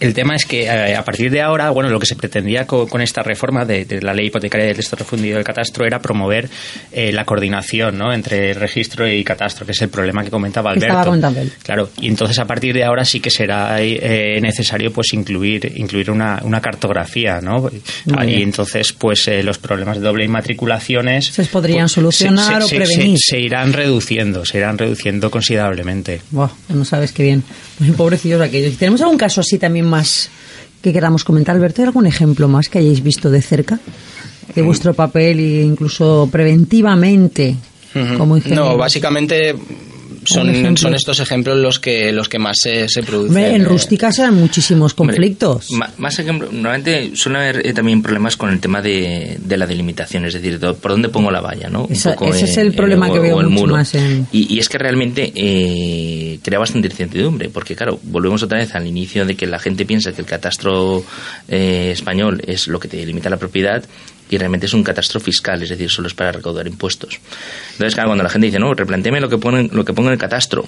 El 0.00 0.14
tema 0.14 0.34
es 0.36 0.44
que 0.46 0.64
eh, 0.64 0.94
a 0.96 1.04
partir 1.04 1.30
de 1.30 1.40
ahora, 1.42 1.70
bueno, 1.70 1.90
lo 1.90 1.98
que 1.98 2.06
se 2.06 2.16
pretendía 2.16 2.66
co- 2.66 2.86
con, 2.88 3.00
esta 3.00 3.22
reforma 3.22 3.64
de, 3.64 3.84
de 3.84 4.00
la 4.02 4.12
ley 4.14 4.26
hipotecaria 4.26 4.66
del 4.66 4.76
texto 4.76 4.96
refundido 4.96 5.36
del 5.36 5.44
catastro 5.44 5.86
era 5.86 6.00
promover 6.00 6.48
eh, 6.92 7.12
la 7.12 7.24
coordinación 7.24 7.96
¿no? 7.98 8.12
entre 8.12 8.54
registro 8.54 9.08
y 9.08 9.22
catastro, 9.24 9.64
que 9.66 9.72
es 9.72 9.82
el 9.82 9.88
problema 9.88 10.22
que 10.24 10.30
comentaba 10.30 10.70
Alberto. 10.70 10.86
estaba 10.86 11.04
comentando 11.04 11.40
él. 11.40 11.52
Claro, 11.62 11.90
y 12.00 12.08
entonces 12.08 12.38
a 12.38 12.44
partir 12.46 12.74
de 12.74 12.84
ahora 12.84 13.04
sí 13.04 13.20
que 13.20 13.30
será 13.30 13.80
eh, 13.80 14.38
necesario 14.40 14.92
pues 14.92 15.12
incluir 15.12 15.72
incluir 15.76 16.10
una, 16.10 16.40
una 16.42 16.60
cartografía, 16.60 17.40
¿no? 17.40 17.70
Muy 18.06 18.28
y 18.34 18.42
entonces 18.42 18.92
pues 18.92 19.26
eh, 19.28 19.42
los 19.42 19.58
problemas 19.58 19.96
de 19.98 20.02
doble 20.04 20.24
inmatriculaciones 20.24 21.26
Se 21.26 21.44
podrían 21.44 21.82
pues, 21.82 21.92
solucionar 21.92 22.62
o 22.62 22.68
prevenir. 22.68 23.16
Se, 23.18 23.38
irán 23.38 23.72
reduciendo, 23.72 24.44
se 24.44 24.58
irán 24.58 24.76
reduciendo 24.78 25.30
considerablemente. 25.30 26.20
Buah, 26.30 26.50
no 26.68 26.84
sabes 26.84 27.12
qué 27.12 27.22
bien. 27.24 27.42
Muy 27.78 27.92
pobrecillos 27.92 28.40
aquellos. 28.40 28.76
¿Tenemos 28.76 29.00
algún 29.02 29.16
caso 29.18 29.40
así 29.40 29.58
también 29.58 29.77
más 29.82 30.30
que 30.82 30.92
queramos 30.92 31.24
comentar, 31.24 31.56
Alberto? 31.56 31.82
¿Hay 31.82 31.86
algún 31.86 32.06
ejemplo 32.06 32.48
más 32.48 32.68
que 32.68 32.78
hayáis 32.78 33.02
visto 33.02 33.30
de 33.30 33.42
cerca? 33.42 33.80
De 34.54 34.62
vuestro 34.62 34.94
papel 34.94 35.40
e 35.40 35.62
incluso 35.62 36.28
preventivamente 36.30 37.56
como 38.16 38.36
ingeniero. 38.36 38.70
No, 38.70 38.76
básicamente 38.76 39.54
son, 40.28 40.76
son 40.76 40.94
estos 40.94 41.20
ejemplos 41.20 41.58
los 41.58 41.78
que 41.78 42.12
los 42.12 42.28
que 42.28 42.38
más 42.38 42.58
se, 42.60 42.88
se 42.88 43.02
producen. 43.02 43.36
Hombre, 43.36 43.54
en 43.54 43.64
rústica 43.64 44.12
se 44.12 44.22
dan 44.22 44.34
muchísimos 44.34 44.94
conflictos. 44.94 45.70
Ma- 45.72 45.90
Más 45.98 46.18
ejemplo, 46.18 46.48
normalmente 46.52 47.12
suele 47.14 47.38
haber 47.38 47.66
eh, 47.66 47.72
también 47.72 48.02
problemas 48.02 48.36
con 48.36 48.50
el 48.50 48.60
tema 48.60 48.80
de, 48.82 49.38
de 49.40 49.56
la 49.56 49.66
delimitación, 49.66 50.24
es 50.26 50.34
decir, 50.34 50.58
por 50.60 50.90
dónde 50.92 51.08
pongo 51.08 51.30
la 51.30 51.40
valla, 51.40 51.68
¿no? 51.68 51.84
Un 51.84 51.92
Esa- 51.92 52.12
poco, 52.14 52.32
ese 52.34 52.44
es 52.44 52.56
el 52.58 52.72
problema 52.74 53.08
o- 53.08 53.12
que 53.14 53.20
veo 53.20 53.36
mucho 53.36 53.48
muro. 53.50 53.72
más 53.76 53.94
en- 53.94 54.26
Y, 54.32 54.54
y 54.54 54.58
es 54.58 54.68
que 54.68 54.78
realmente 54.78 55.32
eh, 55.34 56.38
crea 56.42 56.58
bastante 56.58 56.88
incertidumbre, 56.88 57.48
porque 57.48 57.74
claro, 57.74 57.98
volvemos 58.04 58.42
otra 58.42 58.58
vez 58.58 58.74
al 58.74 58.86
inicio 58.86 59.24
de 59.24 59.34
que 59.36 59.46
la 59.46 59.58
gente 59.58 59.84
piensa 59.86 60.12
que 60.12 60.20
el 60.22 60.26
catastro 60.26 61.04
eh, 61.48 61.90
español 61.92 62.42
es 62.46 62.68
lo 62.68 62.78
que 62.80 62.88
te 62.88 62.96
delimita 62.98 63.30
la 63.30 63.36
propiedad 63.36 63.84
y 64.30 64.38
realmente 64.38 64.66
es 64.66 64.74
un 64.74 64.82
catastro 64.84 65.20
fiscal, 65.20 65.62
es 65.62 65.70
decir, 65.70 65.90
solo 65.90 66.08
es 66.08 66.14
para 66.14 66.32
recaudar 66.32 66.66
impuestos. 66.66 67.18
Entonces, 67.72 67.94
claro, 67.94 68.10
cuando 68.10 68.24
la 68.24 68.30
gente 68.30 68.46
dice, 68.46 68.58
no, 68.58 68.74
replanteame 68.74 69.20
lo 69.20 69.28
que, 69.28 69.38
pone, 69.38 69.68
lo 69.72 69.84
que 69.84 69.92
pongo 69.92 70.08
en 70.08 70.14
el 70.14 70.18
catastro, 70.18 70.66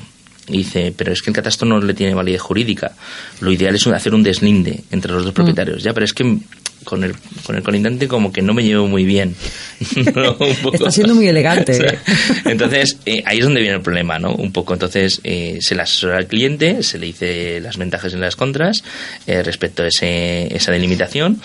y 0.48 0.58
dice, 0.58 0.92
pero 0.96 1.12
es 1.12 1.22
que 1.22 1.30
el 1.30 1.36
catastro 1.36 1.68
no 1.68 1.80
le 1.80 1.94
tiene 1.94 2.14
validez 2.14 2.40
jurídica. 2.40 2.92
Lo 3.40 3.52
ideal 3.52 3.74
es 3.74 3.86
hacer 3.86 4.14
un 4.14 4.22
deslinde 4.22 4.82
entre 4.90 5.12
Mm. 5.12 5.14
los 5.14 5.24
dos 5.24 5.34
propietarios. 5.34 5.82
Ya, 5.82 5.92
pero 5.92 6.04
es 6.04 6.12
que 6.12 6.38
con 6.84 7.04
el, 7.04 7.14
con 7.44 7.56
el 7.56 7.62
colindante 7.62 8.08
como 8.08 8.32
que 8.32 8.40
no 8.42 8.54
me 8.54 8.64
llevo 8.64 8.88
muy 8.88 9.04
bien. 9.04 9.36
¿no? 10.14 10.32
Un 10.32 10.56
poco. 10.56 10.74
Está 10.74 10.90
siendo 10.90 11.14
muy 11.14 11.28
elegante. 11.28 11.76
¿eh? 11.86 11.98
Entonces, 12.46 12.98
eh, 13.06 13.22
ahí 13.26 13.38
es 13.38 13.44
donde 13.44 13.60
viene 13.60 13.76
el 13.76 13.82
problema, 13.82 14.18
¿no? 14.18 14.34
Un 14.34 14.50
poco. 14.50 14.72
Entonces, 14.72 15.20
eh, 15.22 15.58
se 15.60 15.74
le 15.74 15.82
asesora 15.82 16.16
al 16.16 16.26
cliente, 16.26 16.82
se 16.82 16.98
le 16.98 17.06
dice 17.06 17.60
las 17.60 17.76
ventajas 17.76 18.12
y 18.12 18.16
las 18.16 18.34
contras 18.34 18.82
eh, 19.26 19.42
respecto 19.42 19.82
a 19.82 19.88
ese, 19.88 20.54
esa 20.54 20.72
delimitación 20.72 21.40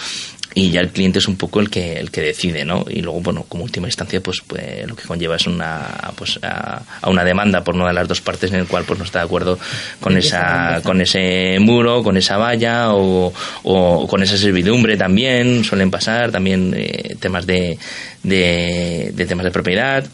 y 0.57 0.71
ya 0.71 0.79
el 0.79 0.89
cliente 0.89 1.19
es 1.19 1.27
un 1.27 1.35
poco 1.35 1.59
el 1.59 1.69
que 1.69 1.99
el 1.99 2.09
que 2.09 2.21
decide, 2.21 2.63
¿no? 2.63 2.85
Y 2.89 3.01
luego, 3.01 3.19
bueno, 3.19 3.45
como 3.47 3.65
última 3.65 3.87
instancia, 3.87 4.21
pues, 4.21 4.41
pues 4.47 4.87
lo 4.87 4.95
que 4.95 5.03
conlleva 5.03 5.35
es 5.35 5.47
una 5.47 6.13
pues 6.15 6.39
a, 6.41 6.81
a 7.01 7.09
una 7.09 7.25
demanda 7.25 7.61
por 7.61 7.75
una 7.75 7.89
de 7.89 7.93
las 7.93 8.07
dos 8.07 8.21
partes 8.21 8.51
en 8.51 8.61
el 8.61 8.65
cual 8.65 8.85
pues 8.85 8.97
no 8.97 9.03
está 9.03 9.19
de 9.19 9.25
acuerdo 9.25 9.59
con 9.99 10.17
esa 10.17 10.79
con 10.81 11.01
ese 11.01 11.59
muro, 11.59 12.01
con 12.01 12.15
esa 12.15 12.37
valla 12.37 12.93
o, 12.93 13.33
o 13.63 14.07
con 14.07 14.23
esa 14.23 14.37
servidumbre 14.37 14.95
también 14.95 15.65
suelen 15.65 15.91
pasar 15.91 16.31
también 16.31 16.73
eh, 16.73 17.17
temas 17.19 17.45
de, 17.45 17.77
de, 18.23 19.11
de 19.13 19.25
temas 19.25 19.43
de 19.43 19.51
propiedad. 19.51 20.05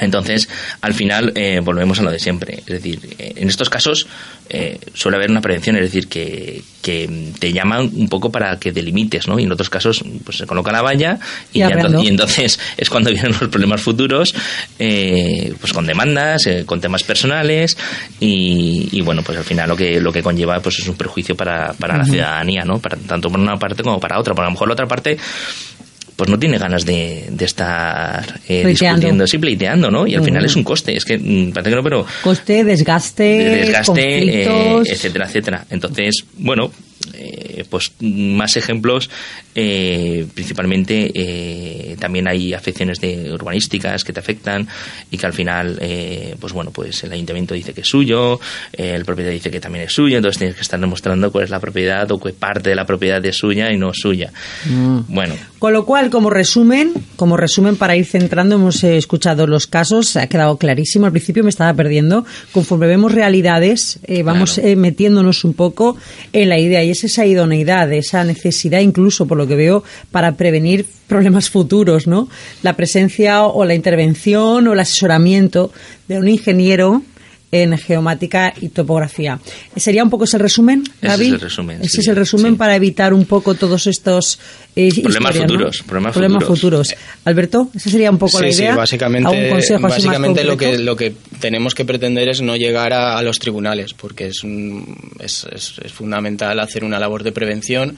Entonces, 0.00 0.48
al 0.80 0.94
final, 0.94 1.32
eh, 1.34 1.60
volvemos 1.62 1.98
a 2.00 2.02
lo 2.02 2.10
de 2.10 2.18
siempre. 2.18 2.58
Es 2.58 2.66
decir, 2.66 3.16
eh, 3.18 3.34
en 3.36 3.48
estos 3.48 3.70
casos 3.70 4.06
eh, 4.52 4.80
suele 4.94 5.16
haber 5.16 5.30
una 5.30 5.40
prevención, 5.40 5.76
es 5.76 5.82
decir, 5.82 6.08
que, 6.08 6.60
que 6.82 7.08
te 7.38 7.52
llaman 7.52 7.88
un 7.94 8.08
poco 8.08 8.32
para 8.32 8.58
que 8.58 8.72
delimites, 8.72 9.28
¿no? 9.28 9.38
Y 9.38 9.44
en 9.44 9.52
otros 9.52 9.70
casos, 9.70 10.02
pues 10.24 10.38
se 10.38 10.46
coloca 10.46 10.72
la 10.72 10.82
valla 10.82 11.20
y, 11.52 11.60
ya 11.60 11.68
entonces, 11.68 12.02
y 12.02 12.08
entonces 12.08 12.60
es 12.76 12.90
cuando 12.90 13.10
vienen 13.12 13.30
los 13.30 13.48
problemas 13.48 13.80
futuros, 13.80 14.34
eh, 14.76 15.54
pues 15.60 15.72
con 15.72 15.86
demandas, 15.86 16.48
eh, 16.48 16.64
con 16.66 16.80
temas 16.80 17.04
personales 17.04 17.76
y, 18.18 18.88
y, 18.90 19.00
bueno, 19.02 19.22
pues 19.22 19.38
al 19.38 19.44
final 19.44 19.68
lo 19.68 19.76
que 19.76 20.00
lo 20.00 20.12
que 20.12 20.20
conlleva 20.20 20.58
pues 20.58 20.80
es 20.80 20.88
un 20.88 20.96
perjuicio 20.96 21.36
para, 21.36 21.72
para 21.74 21.96
la 21.96 22.04
ciudadanía, 22.04 22.64
¿no? 22.64 22.80
Para, 22.80 22.96
tanto 22.96 23.30
por 23.30 23.38
una 23.38 23.56
parte 23.56 23.84
como 23.84 24.00
para 24.00 24.18
otra. 24.18 24.34
Porque 24.34 24.46
a 24.46 24.48
lo 24.48 24.52
mejor 24.52 24.66
la 24.66 24.74
otra 24.74 24.86
parte 24.86 25.16
pues 26.20 26.28
no 26.28 26.38
tiene 26.38 26.58
ganas 26.58 26.84
de, 26.84 27.28
de 27.30 27.44
estar 27.46 28.40
eh, 28.46 28.66
discutiendo, 28.66 29.26
sí, 29.26 29.38
pleiteando, 29.38 29.90
¿no? 29.90 30.06
Y 30.06 30.16
al 30.16 30.22
final 30.22 30.44
es 30.44 30.54
un 30.54 30.62
coste, 30.62 30.94
es 30.94 31.06
que 31.06 31.16
mm, 31.16 31.52
parece 31.52 31.70
que 31.70 31.76
no, 31.76 31.82
pero 31.82 32.04
Coste, 32.22 32.62
desgaste, 32.62 33.22
de 33.22 33.56
desgaste, 33.56 34.42
eh, 34.42 34.82
etcétera, 34.84 35.24
etcétera. 35.24 35.64
Entonces, 35.70 36.26
bueno, 36.36 36.70
eh, 37.14 37.64
pues 37.70 37.92
más 38.00 38.54
ejemplos, 38.58 39.08
eh, 39.62 40.26
principalmente 40.32 41.10
eh, 41.14 41.96
también 41.98 42.26
hay 42.26 42.54
afecciones 42.54 42.98
de 43.00 43.30
urbanísticas 43.32 44.04
que 44.04 44.12
te 44.12 44.20
afectan 44.20 44.66
y 45.10 45.18
que 45.18 45.26
al 45.26 45.32
final, 45.34 45.76
eh, 45.82 46.34
pues 46.40 46.52
bueno, 46.52 46.70
pues 46.70 47.04
el 47.04 47.12
ayuntamiento 47.12 47.54
dice 47.54 47.74
que 47.74 47.82
es 47.82 47.86
suyo, 47.88 48.40
eh, 48.72 48.94
el 48.94 49.04
propietario 49.04 49.34
dice 49.38 49.50
que 49.50 49.60
también 49.60 49.84
es 49.84 49.92
suyo, 49.92 50.16
entonces 50.16 50.38
tienes 50.38 50.56
que 50.56 50.62
estar 50.62 50.80
demostrando 50.80 51.30
cuál 51.30 51.44
es 51.44 51.50
la 51.50 51.60
propiedad 51.60 52.10
o 52.10 52.18
qué 52.18 52.32
parte 52.32 52.70
de 52.70 52.76
la 52.76 52.86
propiedad 52.86 53.24
es 53.26 53.36
suya 53.36 53.70
y 53.70 53.76
no 53.76 53.92
suya. 53.92 54.32
Mm. 54.64 55.00
Bueno, 55.08 55.34
Con 55.58 55.74
lo 55.74 55.84
cual, 55.84 56.08
como 56.08 56.30
resumen, 56.30 56.92
como 57.16 57.36
resumen 57.36 57.76
para 57.76 57.94
ir 57.96 58.06
centrando, 58.06 58.54
hemos 58.54 58.82
eh, 58.82 58.96
escuchado 58.96 59.46
los 59.46 59.66
casos, 59.66 60.16
ha 60.16 60.26
quedado 60.26 60.56
clarísimo. 60.56 61.04
Al 61.04 61.12
principio 61.12 61.44
me 61.44 61.50
estaba 61.50 61.74
perdiendo. 61.74 62.24
Conforme 62.52 62.86
vemos 62.86 63.12
realidades, 63.12 64.00
vamos 64.24 64.54
Claro. 64.54 64.76
metiéndonos 64.78 65.44
un 65.44 65.52
poco 65.54 65.96
en 66.32 66.48
la 66.48 66.58
idea 66.58 66.82
y 66.82 66.90
es 66.90 67.04
esa 67.04 67.26
idoneidad, 67.26 67.92
esa 67.92 68.24
necesidad, 68.24 68.80
incluso 68.80 69.26
por 69.26 69.36
lo 69.36 69.46
que 69.50 69.56
veo, 69.56 69.84
para 70.10 70.32
prevenir 70.36 70.86
problemas 71.06 71.50
futuros, 71.50 72.06
¿no? 72.06 72.28
La 72.62 72.72
presencia 72.76 73.42
o 73.44 73.66
la 73.66 73.74
intervención 73.74 74.66
o 74.66 74.72
el 74.72 74.80
asesoramiento 74.80 75.70
de 76.08 76.18
un 76.18 76.28
ingeniero 76.28 77.02
en 77.52 77.76
geomática 77.76 78.54
y 78.60 78.68
topografía. 78.68 79.40
¿Sería 79.74 80.04
un 80.04 80.08
poco 80.10 80.22
ese 80.22 80.36
el 80.36 80.42
resumen, 80.44 80.84
Ese 81.02 81.06
Gaby? 81.08 81.26
es 81.26 81.32
el 81.32 81.40
resumen, 81.40 81.80
Ese 81.80 81.88
sí, 81.88 82.00
es 82.02 82.06
el 82.06 82.14
resumen 82.14 82.52
sí. 82.52 82.56
para 82.58 82.76
evitar 82.76 83.12
un 83.12 83.24
poco 83.24 83.56
todos 83.56 83.88
estos 83.88 84.38
eh, 84.76 84.88
Problemas 85.02 85.36
futuros, 85.36 85.82
problemas 85.84 86.44
futuros. 86.44 86.94
Alberto, 87.24 87.68
esa 87.74 87.90
sería 87.90 88.08
un 88.12 88.18
poco 88.18 88.38
sí, 88.38 88.44
la 88.44 88.50
idea. 88.52 88.70
Sí, 88.70 88.76
básicamente, 88.78 89.28
¿Algún 89.36 89.50
consejo 89.50 89.74
así 89.78 89.82
más 89.82 89.92
básicamente 89.94 90.44
lo 90.44 90.56
que 90.56 90.78
lo 90.78 90.94
que 90.94 91.12
tenemos 91.40 91.74
que 91.74 91.84
pretender 91.84 92.28
es 92.28 92.40
no 92.40 92.54
llegar 92.54 92.92
a, 92.92 93.18
a 93.18 93.22
los 93.24 93.40
tribunales, 93.40 93.94
porque 93.94 94.28
es, 94.28 94.44
un- 94.44 94.96
es, 95.18 95.44
es- 95.52 95.74
es 95.84 95.90
fundamental 95.92 96.60
hacer 96.60 96.84
una 96.84 97.00
labor 97.00 97.24
de 97.24 97.32
prevención 97.32 97.96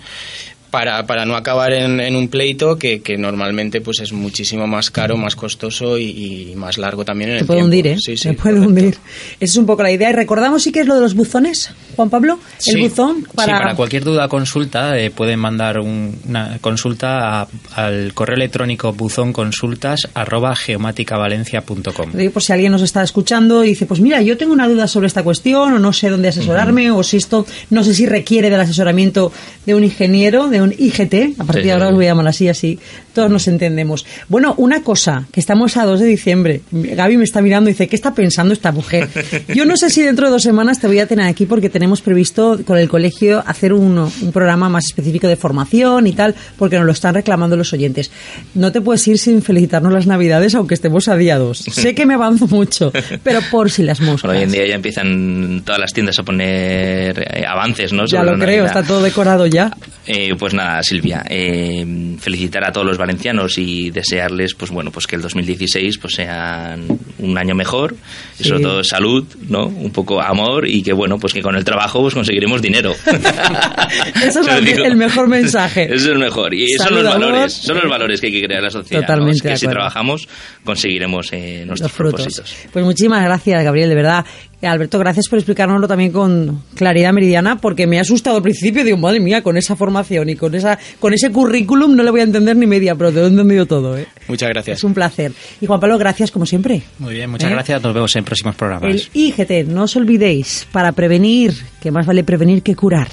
para, 0.73 1.07
para 1.07 1.25
no 1.25 1.37
acabar 1.37 1.73
en, 1.73 2.01
en 2.01 2.17
un 2.17 2.27
pleito 2.29 2.77
que, 2.79 3.01
que 3.03 3.17
normalmente 3.19 3.81
pues 3.81 4.01
es 4.01 4.13
muchísimo 4.13 4.67
más 4.67 4.91
caro, 4.91 5.17
más 5.17 5.37
costoso 5.37 5.99
y, 5.99 6.51
y 6.51 6.57
más 6.57 6.79
largo 6.79 7.05
también 7.05 7.31
en 7.31 7.37
Se 7.37 7.41
el 7.43 7.47
puede 7.47 7.59
tiempo. 7.61 7.67
hundir, 7.67 7.87
¿eh? 7.87 7.97
Sí, 7.99 8.17
sí, 8.17 8.23
Se 8.29 8.33
puede 8.33 8.59
hundir. 8.59 8.95
Esa 9.39 9.53
es 9.53 9.57
un 9.57 9.67
poco 9.67 9.83
la 9.85 9.93
idea. 9.93 10.11
Y 10.11 10.15
recordamos 10.15 10.63
sí 10.63 10.73
que 10.73 10.81
es 10.81 10.87
lo 10.87 10.95
de 10.97 11.03
los 11.03 11.15
buzones, 11.15 11.71
Juan 11.95 12.09
Pablo. 12.11 12.39
El 12.67 12.73
Sí. 12.75 12.81
buzón 12.81 13.27
para... 13.35 13.53
Sí, 13.57 13.63
para 13.63 13.77
cualquier 13.77 14.03
duda 14.03 14.25
o 14.25 14.29
consulta 14.31 14.99
eh, 14.99 15.11
pueden 15.11 15.39
mandar 15.39 15.79
un- 15.79 16.19
una 16.27 16.59
consulta 16.61 17.43
a- 17.43 17.49
al 17.77 18.15
correo 18.15 18.37
electrónico 18.37 18.93
buzonconsultas 18.95 20.09
arroba 20.15 20.57
geomáticavalencia.com. 20.57 22.13
Por 22.33 22.43
si 22.43 22.53
alguien 22.53 22.73
nos 22.73 22.83
está 22.83 23.03
escuchando 23.03 23.63
y 23.65 23.69
dice, 23.69 23.87
pues 23.87 24.01
mira, 24.01 24.23
yo 24.23 24.37
tengo 24.39 24.53
una 24.53 24.67
duda 24.69 24.87
sobre 24.89 25.07
esta 25.07 25.23
cuestión 25.23 25.75
o 25.75 25.79
no 25.79 25.93
sé 25.93 26.09
dónde 26.09 26.29
asesorarme 26.29 26.91
o 26.91 27.03
si 27.03 27.19
esto, 27.19 27.47
no 27.71 27.85
sé 27.85 27.95
si 27.95 28.07
requiere 28.07 28.49
del 28.51 28.61
asesoramiento 28.61 29.33
de 29.67 29.75
un 29.75 29.85
ingeniero, 29.85 30.49
de 30.49 30.62
un 30.63 30.75
IGT, 30.77 31.39
a 31.39 31.45
partir 31.45 31.63
Sí, 31.63 31.69
de 31.69 31.73
ahora 31.73 31.89
os 31.89 31.95
voy 31.95 32.07
a 32.07 32.09
llamar 32.09 32.29
así, 32.29 32.49
así 32.49 32.79
todos 33.13 33.31
nos 33.31 33.47
entendemos. 33.49 34.07
Bueno, 34.29 34.55
una 34.57 34.83
cosa, 34.83 35.27
que 35.33 35.41
estamos 35.41 35.77
a 35.77 35.85
2 35.85 36.01
de 36.01 36.07
diciembre, 36.07 36.63
Gaby 36.71 37.17
me 37.17 37.25
está 37.25 37.43
mirando 37.43 37.69
y 37.69 37.75
dice, 37.75 37.89
¿qué 37.89 37.97
está 37.97 38.15
pensando 38.15 38.53
esta 38.53 38.73
mujer? 38.73 39.09
Yo 39.55 39.65
no 39.65 39.77
sé 39.77 39.91
si 39.91 40.03
dentro 40.03 40.27
de 40.27 40.33
dos 40.33 40.43
semanas 40.43 40.81
te 40.81 40.87
voy 40.87 40.99
a 40.99 41.07
tener 41.07 41.27
aquí 41.27 41.47
porque 41.47 41.69
tenemos 41.69 42.01
previsto 42.01 42.61
con 42.67 42.79
el 42.79 42.89
colegio 42.89 43.43
hacer 43.47 43.73
un, 43.73 43.99
un 43.99 44.33
programa 44.33 44.69
más 44.69 44.87
específico 44.87 45.29
de 45.29 45.37
formación 45.37 46.07
y 46.07 46.13
tal, 46.13 46.35
porque 46.57 46.77
nos 46.77 46.87
lo 46.87 46.93
están 46.93 47.15
reclamando 47.15 47.57
los 47.57 47.73
oyentes. 47.73 48.11
No 48.55 48.73
te 48.73 48.81
puedes 48.81 49.07
ir 49.09 49.19
sin 49.19 49.43
felicitarnos 49.43 49.93
las 49.93 50.07
navidades, 50.07 50.55
aunque 50.55 50.75
estemos 50.75 51.09
a 51.09 51.17
día 51.17 51.39
2. 51.39 51.59
Sé 51.59 51.95
que 51.95 52.07
me 52.07 52.15
avanzo 52.15 52.47
mucho, 52.49 52.93
pero 53.23 53.41
por 53.51 53.71
si 53.71 53.83
las 53.83 54.01
moscas. 54.01 54.31
Hoy 54.31 54.43
en 54.43 54.53
día 54.53 54.67
ya 54.67 54.75
empiezan 54.75 55.63
todas 55.65 55.81
las 55.81 55.93
tiendas 55.93 56.19
a 56.19 56.23
poner 56.23 57.19
eh, 57.19 57.45
avances, 57.47 57.93
¿no? 57.93 58.07
ya 58.07 58.23
lo 58.23 58.33
creo, 58.35 58.65
Navidad. 58.65 58.67
está 58.67 58.83
todo 58.83 59.03
decorado 59.03 59.47
ya. 59.47 59.77
Eh, 60.07 60.35
pues 60.39 60.52
nada, 60.55 60.83
Silvia, 60.83 61.25
eh, 61.29 61.85
felicitar 62.19 62.65
a 62.67 62.73
todos 62.73 62.87
los 62.87 62.99
valencianos 62.99 63.59
y 63.59 63.91
desearles, 63.91 64.55
pues 64.55 64.71
bueno, 64.71 64.91
pues 64.91 65.07
que 65.07 65.17
el 65.17 65.23
2016 65.23 65.99
pues 65.99 66.15
sean 66.15 66.87
un 67.19 67.39
año 67.39 67.55
mejor, 67.55 67.95
y 68.39 68.43
Sí. 68.43 68.49
sobre 68.49 68.63
todo 68.63 68.85
salud, 68.85 69.25
¿no? 69.49 69.67
Un 69.67 69.91
poco 69.93 70.21
amor 70.21 70.67
y 70.69 70.83
que 70.83 70.93
bueno, 70.93 71.19
pues 71.19 71.33
que 71.33 71.43
con 71.43 71.57
el 71.57 71.65
trabajo 71.65 72.01
pues 72.03 72.15
conseguiremos 72.15 72.61
dinero. 72.63 72.95
Eso 74.23 74.41
es 74.41 74.47
el- 74.49 74.65
digo. 74.65 74.85
el 74.85 74.97
mejor 74.97 75.29
mensaje. 75.29 75.85
Eso 75.85 75.95
es 75.95 76.07
el 76.07 76.19
mejor 76.19 76.55
y 76.55 76.73
son 76.79 76.95
los 76.95 77.07
amor. 77.07 77.21
valores, 77.21 77.53
son 77.55 77.77
los 77.77 77.89
valores 77.89 78.21
que 78.21 78.27
hay 78.29 78.33
que 78.33 78.43
crear 78.43 78.59
en 78.61 78.65
la 78.65 78.71
sociedad. 78.71 79.01
¿no? 79.03 79.07
Totalmente 79.07 79.37
Es 79.37 79.43
que 79.43 79.49
de 79.51 79.57
si 79.57 79.67
trabajamos 79.67 80.29
conseguiremos 80.65 81.29
eh, 81.33 81.65
nuestros 81.67 81.93
propósitos. 81.93 82.55
Pues 82.73 82.85
muchísimas 82.85 83.23
gracias, 83.25 83.65
Gabriel, 83.65 83.89
de 83.89 83.95
verdad. 83.95 84.25
Eh, 84.63 84.69
Alberto, 84.69 84.97
gracias 85.01 85.27
por 85.29 85.41
explicárnoslo 85.41 85.89
también 85.89 86.13
con 86.13 86.63
claridad 86.77 87.13
meridiana, 87.13 87.57
porque 87.57 87.89
me 87.89 87.99
ha 87.99 88.03
asustado 88.03 88.37
al 88.37 88.43
principio. 88.45 88.85
Digo, 88.85 88.97
madre 88.97 89.19
mía, 89.19 89.43
con 89.43 89.57
esa 89.57 89.75
formación 89.75 90.29
y 90.31 90.37
con 90.37 90.55
esa 90.55 90.79
con 91.01 91.13
ese 91.13 91.33
currículum 91.33 91.97
no 91.97 92.05
le 92.05 92.13
voy 92.13 92.21
a 92.21 92.23
entender 92.23 92.57
ni 92.57 92.67
media, 92.67 92.95
pero 92.95 93.11
te 93.11 93.17
lo 93.17 93.25
he 93.27 93.29
entendido 93.29 93.67
todo. 93.67 93.99
¿eh? 93.99 94.07
Muchas 94.29 94.49
gracias. 94.51 94.79
Es 94.79 94.85
un 94.85 94.95
placer. 94.95 95.33
Y 95.61 95.67
Juan 95.67 95.81
Pablo, 95.81 95.99
gracias 95.99 96.31
como 96.31 96.47
siempre. 96.47 96.81
Muy 97.01 97.15
bien, 97.15 97.29
muchas 97.29 97.51
¿Eh? 97.51 97.55
gracias. 97.55 97.83
Nos 97.83 97.93
vemos 97.93 98.15
en 98.15 98.25
próximos 98.25 98.55
programas. 98.55 98.89
El 98.89 99.03
IGT, 99.13 99.67
no 99.67 99.83
os 99.83 99.97
olvidéis, 99.97 100.69
para 100.71 100.93
prevenir, 100.93 101.55
que 101.81 101.91
más 101.91 102.07
vale 102.07 102.23
prevenir 102.23 102.63
que 102.63 102.77
curar. 102.77 103.09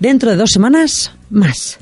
Dentro 0.00 0.30
de 0.30 0.36
dos 0.36 0.50
semanas, 0.50 1.12
más. 1.30 1.78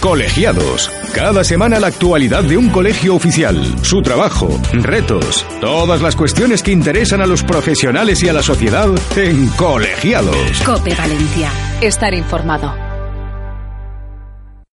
Colegiados. 0.00 0.90
Cada 1.12 1.42
semana 1.42 1.80
la 1.80 1.88
actualidad 1.88 2.44
de 2.44 2.56
un 2.56 2.70
colegio 2.70 3.16
oficial, 3.16 3.56
su 3.82 4.00
trabajo, 4.00 4.48
retos, 4.72 5.44
todas 5.60 6.00
las 6.00 6.14
cuestiones 6.14 6.62
que 6.62 6.70
interesan 6.70 7.20
a 7.20 7.26
los 7.26 7.42
profesionales 7.42 8.22
y 8.22 8.28
a 8.28 8.32
la 8.32 8.42
sociedad 8.42 8.88
en 9.16 9.48
Colegiados. 9.48 10.62
Cope 10.64 10.94
Valencia. 10.94 11.50
Estar 11.80 12.14
informado. 12.14 12.87